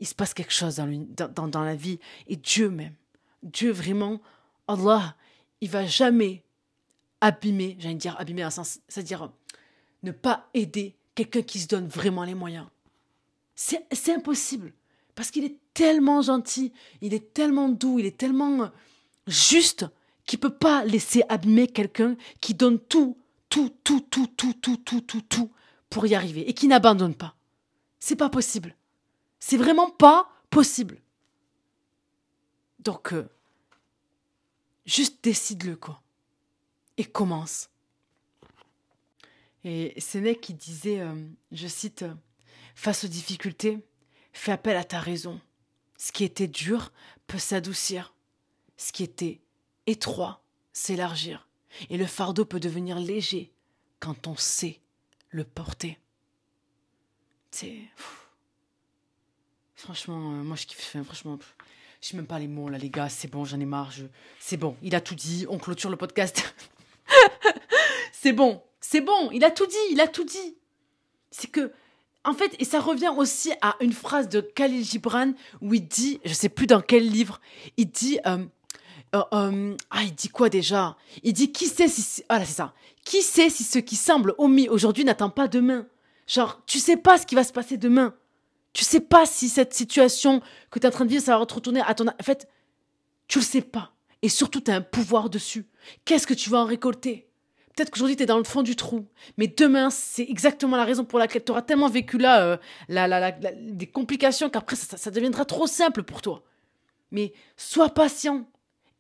[0.01, 1.99] il se passe quelque chose dans, la vie.
[2.27, 2.95] Et Dieu même,
[3.43, 4.21] Dieu vraiment,
[4.69, 5.17] Allah,
[5.61, 6.45] il va jamais
[7.21, 9.31] abîmer, j'allais dire abîmer un sens, c'est-à-dire
[10.03, 12.67] ne pas aider quelqu'un qui se donne vraiment les moyens.
[13.55, 14.73] C'est impossible.
[15.15, 18.71] Parce qu'il est tellement gentil, il est tellement doux, il est tellement
[19.27, 19.85] juste
[20.31, 23.19] qu'il peut pas laisser abîmer quelqu'un qui donne tout,
[23.49, 25.53] tout, tout, tout, tout, tout, tout, tout, tout
[25.89, 27.35] pour y arriver et qui n'abandonne pas.
[27.99, 28.77] C'est pas possible.
[29.41, 31.03] C'est vraiment pas possible.
[32.79, 33.29] Donc, euh,
[34.87, 36.01] juste décide-le, quoi
[36.97, 37.69] et commence.
[39.65, 41.15] Et Sénèque qui disait, euh,
[41.51, 42.05] je cite,
[42.77, 43.79] Face aux difficultés,
[44.33, 45.41] fais appel à ta raison.
[45.99, 46.93] Ce qui était dur
[47.27, 48.15] peut s'adoucir.
[48.77, 49.41] Ce qui était
[49.91, 51.49] étroit s'élargir.
[51.89, 53.53] Et le fardeau peut devenir léger
[54.01, 54.81] quand on sait
[55.29, 55.99] le porter.
[57.51, 57.77] C'est.
[59.75, 60.97] Franchement, euh, moi je kiffe.
[61.05, 61.39] Franchement,
[62.01, 63.09] je sais même pas les mots là, les gars.
[63.09, 63.93] C'est bon, j'en ai marre.
[64.39, 65.47] C'est bon, il a tout dit.
[65.49, 66.55] On clôture le podcast.
[68.13, 70.57] c'est bon, c'est bon, il a tout dit, il a tout dit.
[71.31, 71.73] C'est que,
[72.25, 76.21] en fait, et ça revient aussi à une phrase de Khalil Gibran où il dit,
[76.25, 77.41] je sais plus dans quel livre,
[77.77, 78.45] il dit, euh,
[79.15, 80.97] euh, euh, ah, il dit quoi déjà?
[81.23, 84.69] Il dit, qui sait si, ah c'est ça, qui sait si ce qui semble omis
[84.69, 85.87] aujourd'hui n'attend pas demain?
[86.27, 88.15] Genre, tu sais pas ce qui va se passer demain.
[88.73, 90.41] Tu sais pas si cette situation
[90.71, 92.07] que tu es en train de vivre, ça va retourner à ton...
[92.07, 92.49] En fait,
[93.27, 93.93] tu le sais pas.
[94.23, 95.67] Et surtout, tu as un pouvoir dessus.
[96.05, 97.29] Qu'est-ce que tu vas en récolter?
[97.75, 99.07] Peut-être qu'aujourd'hui, tu es dans le fond du trou.
[99.39, 102.57] Mais demain, c'est exactement la raison pour laquelle tu auras tellement vécu là euh,
[102.89, 106.45] la, la, des complications qu'après, ça, ça deviendra trop simple pour toi.
[107.11, 108.47] Mais sois patient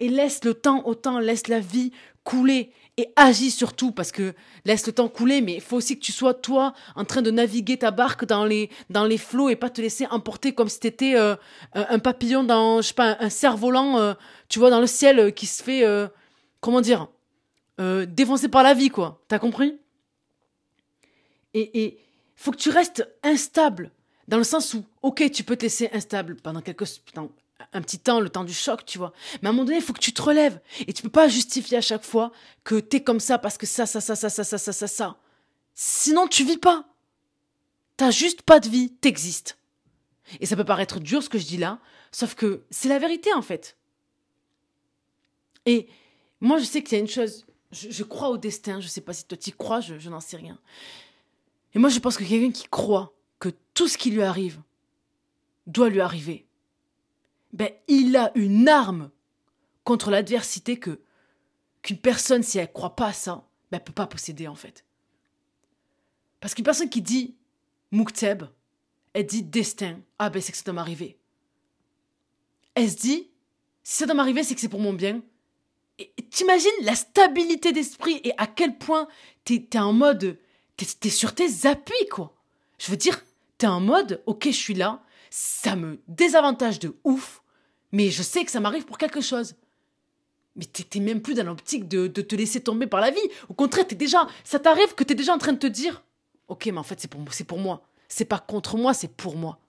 [0.00, 1.92] et laisse le temps au temps, laisse la vie
[2.24, 4.34] couler et agis surtout parce que
[4.64, 7.30] laisse le temps couler, mais il faut aussi que tu sois toi en train de
[7.30, 10.80] naviguer ta barque dans les dans les flots et pas te laisser emporter comme si
[10.80, 11.36] t'étais euh,
[11.74, 14.14] un papillon dans je sais pas un cerf-volant, euh,
[14.48, 15.84] tu vois dans le ciel qui se fait
[16.60, 17.08] comment dire
[17.80, 19.22] euh, défoncé par la vie, quoi.
[19.26, 19.78] T'as compris?
[21.54, 21.96] Et il
[22.36, 23.90] faut que tu restes instable,
[24.28, 26.86] dans le sens où, ok, tu peux te laisser instable pendant quelques
[27.72, 29.12] un petit temps, le temps du choc, tu vois.
[29.42, 30.60] Mais à un moment donné, il faut que tu te relèves.
[30.86, 32.32] Et tu peux pas justifier à chaque fois
[32.64, 35.16] que t'es comme ça parce que ça, ça, ça, ça, ça, ça, ça, ça.
[35.74, 36.84] Sinon, tu vis pas.
[37.96, 39.58] T'as juste pas de vie, t'existes.
[40.40, 41.80] Et ça peut paraître dur ce que je dis là,
[42.12, 43.76] sauf que c'est la vérité en fait.
[45.66, 45.88] Et
[46.40, 49.12] moi, je sais qu'il y a une chose, je, crois au destin, je sais pas
[49.12, 50.58] si toi tu crois, je, n'en sais rien.
[51.74, 54.60] Et moi je pense que quelqu'un qui croit que tout ce qui lui arrive
[55.66, 56.46] doit lui arriver,
[57.52, 59.10] ben il a une arme
[59.84, 61.00] contre l'adversité que
[61.82, 64.84] qu'une personne, si elle croit pas à ça, ben peut pas posséder en fait.
[66.40, 67.36] Parce qu'une personne qui dit
[67.90, 68.44] Moukteb,
[69.12, 71.18] elle dit destin, ah ben c'est que ça doit m'arriver.
[72.74, 73.30] Elle se dit,
[73.82, 75.22] si ça doit m'arriver, c'est que c'est pour mon bien,
[76.30, 79.08] T'imagines la stabilité d'esprit et à quel point
[79.44, 80.38] t'es es en mode.
[80.76, 82.34] T'es sur tes appuis, quoi.
[82.78, 83.22] Je veux dire,
[83.58, 87.42] t'es en mode, ok, je suis là, ça me désavantage de ouf,
[87.92, 89.54] mais je sais que ça m'arrive pour quelque chose.
[90.56, 93.20] Mais t'es même plus dans l'optique de, de, te laisser tomber par la vie.
[93.48, 94.26] Au contraire, t'es déjà.
[94.44, 96.02] Ça t'arrive que t'es déjà en train de te dire,
[96.48, 97.82] ok, mais en fait, c'est pour, moi.
[98.08, 99.60] C'est pas contre moi, c'est pour moi.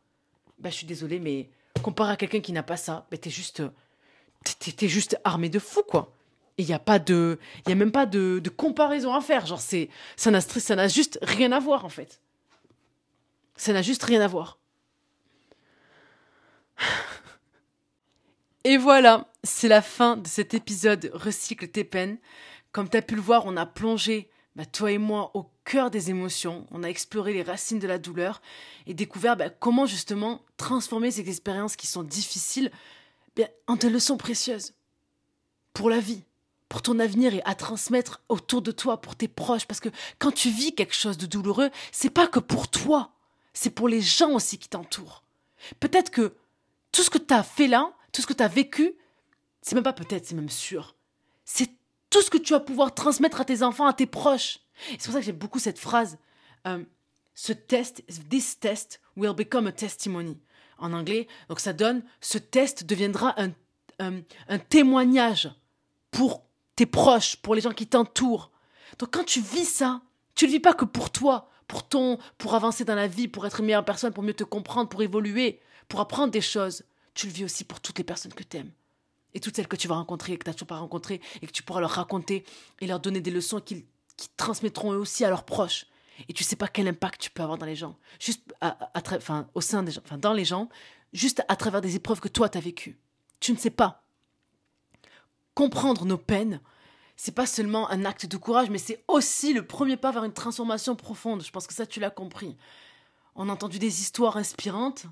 [0.57, 1.49] Bah, je suis désolée, mais
[1.83, 3.63] comparé à quelqu'un qui n'a pas ça, bah, t'es juste.
[4.59, 6.15] T'es juste armé de fou, quoi
[6.57, 9.45] il n'y a pas de, il y a même pas de, comparaison à faire.
[9.45, 12.21] Genre, c'est, ça n'a juste rien à voir, en fait.
[13.55, 14.60] Ça n'a juste rien à voir.
[18.63, 22.17] Et voilà, c'est la fin de cet épisode Recycle tes peines.
[22.71, 25.89] Comme tu as pu le voir, on a plongé bah, toi et moi, au cœur
[25.91, 28.41] des émotions, on a exploré les racines de la douleur
[28.85, 32.69] et découvert bah, comment justement transformer ces expériences qui sont difficiles
[33.37, 34.73] bah, en des leçons précieuses
[35.73, 36.23] pour la vie,
[36.67, 39.65] pour ton avenir et à transmettre autour de toi, pour tes proches.
[39.65, 43.13] Parce que quand tu vis quelque chose de douloureux, c'est pas que pour toi,
[43.53, 45.23] c'est pour les gens aussi qui t'entourent.
[45.79, 46.35] Peut-être que
[46.91, 48.93] tout ce que tu as fait là, tout ce que tu as vécu,
[49.61, 50.95] c'est même pas peut-être, c'est même sûr.
[51.45, 51.69] C'est
[52.09, 54.59] tout ce que tu vas pouvoir transmettre à tes enfants, à tes proches.
[54.91, 56.17] C'est pour ça que j'aime beaucoup cette phrase.
[56.67, 56.83] Euh,
[57.33, 60.39] ce test, this test will become a testimony.
[60.77, 63.51] En anglais, donc ça donne, ce test deviendra un,
[63.99, 65.51] un, témoignage
[66.09, 66.43] pour
[66.75, 68.51] tes proches, pour les gens qui t'entourent.
[68.97, 70.01] Donc quand tu vis ça,
[70.33, 73.45] tu le vis pas que pour toi, pour ton, pour avancer dans la vie, pour
[73.45, 75.61] être une meilleure personne, pour mieux te comprendre, pour évoluer,
[75.91, 76.83] pour apprendre des choses.
[77.13, 78.71] Tu le vis aussi pour toutes les personnes que tu aimes
[79.33, 81.47] et toutes celles que tu vas rencontrer et que tu n'as toujours pas rencontrées et
[81.47, 82.45] que tu pourras leur raconter
[82.79, 83.83] et leur donner des leçons qu'ils
[84.15, 85.87] qui transmettront eux aussi à leurs proches.
[86.29, 88.77] Et tu sais pas quel impact tu peux avoir dans les gens, juste à,
[89.53, 90.69] au sein des gens, dans les gens,
[91.11, 92.97] juste à travers des épreuves que toi tu as vécues.
[93.39, 94.03] Tu ne sais pas.
[95.55, 96.61] Comprendre nos peines,
[97.17, 100.33] c'est pas seulement un acte de courage, mais c'est aussi le premier pas vers une
[100.33, 101.43] transformation profonde.
[101.43, 102.55] Je pense que ça, tu l'as compris.
[103.35, 105.07] On a entendu des histoires inspirantes,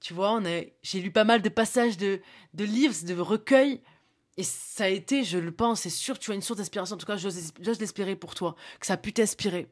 [0.00, 0.40] tu vois,
[0.82, 2.20] j'ai lu pas mal de passages de,
[2.54, 3.80] de livres, de recueils,
[4.36, 6.96] et ça a été, je le pense, c'est sûr, tu as une source d'inspiration.
[6.96, 9.68] En tout cas, j'ose l'espérer pour toi, que ça a pu t'inspirer.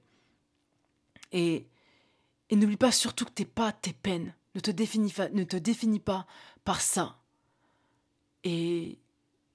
[1.32, 1.66] Et,
[2.48, 4.34] et n'oublie pas surtout que t'es pas tes peines.
[4.54, 6.26] Ne te, définis ne te définis pas
[6.64, 7.18] par ça.
[8.44, 8.98] Et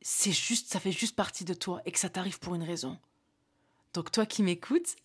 [0.02, 3.00] c'est juste, ça fait juste partie de toi et que ça t'arrive pour une raison.
[3.94, 4.96] Donc toi qui m'écoutes,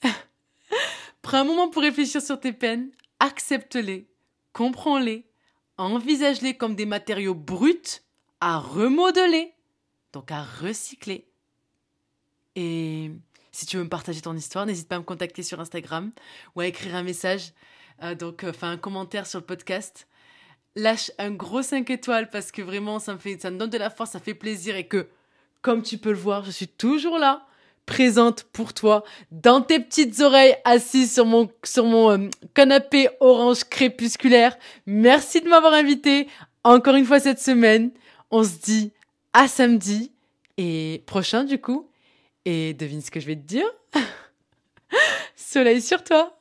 [1.22, 2.90] prends un moment pour réfléchir sur tes peines,
[3.20, 4.08] accepte-les,
[4.52, 5.26] comprends-les
[5.76, 8.02] envisage-les comme des matériaux bruts
[8.40, 9.52] à remodeler,
[10.12, 11.26] donc à recycler.
[12.56, 13.10] Et
[13.52, 16.12] si tu veux me partager ton histoire, n'hésite pas à me contacter sur Instagram
[16.54, 17.52] ou à écrire un message,
[18.02, 20.08] euh, donc enfin un commentaire sur le podcast.
[20.76, 23.78] Lâche un gros 5 étoiles parce que vraiment ça me fait ça me donne de
[23.78, 25.08] la force, ça fait plaisir et que
[25.62, 27.46] comme tu peux le voir, je suis toujours là
[27.86, 33.64] présente pour toi dans tes petites oreilles assises sur mon sur mon euh, canapé orange
[33.64, 34.56] crépusculaire.
[34.86, 36.28] Merci de m'avoir invité
[36.62, 37.90] encore une fois cette semaine.
[38.30, 38.92] On se dit
[39.32, 40.12] à samedi
[40.56, 41.88] et prochain du coup.
[42.46, 43.66] Et devine ce que je vais te dire.
[45.36, 46.38] Soleil sur toi.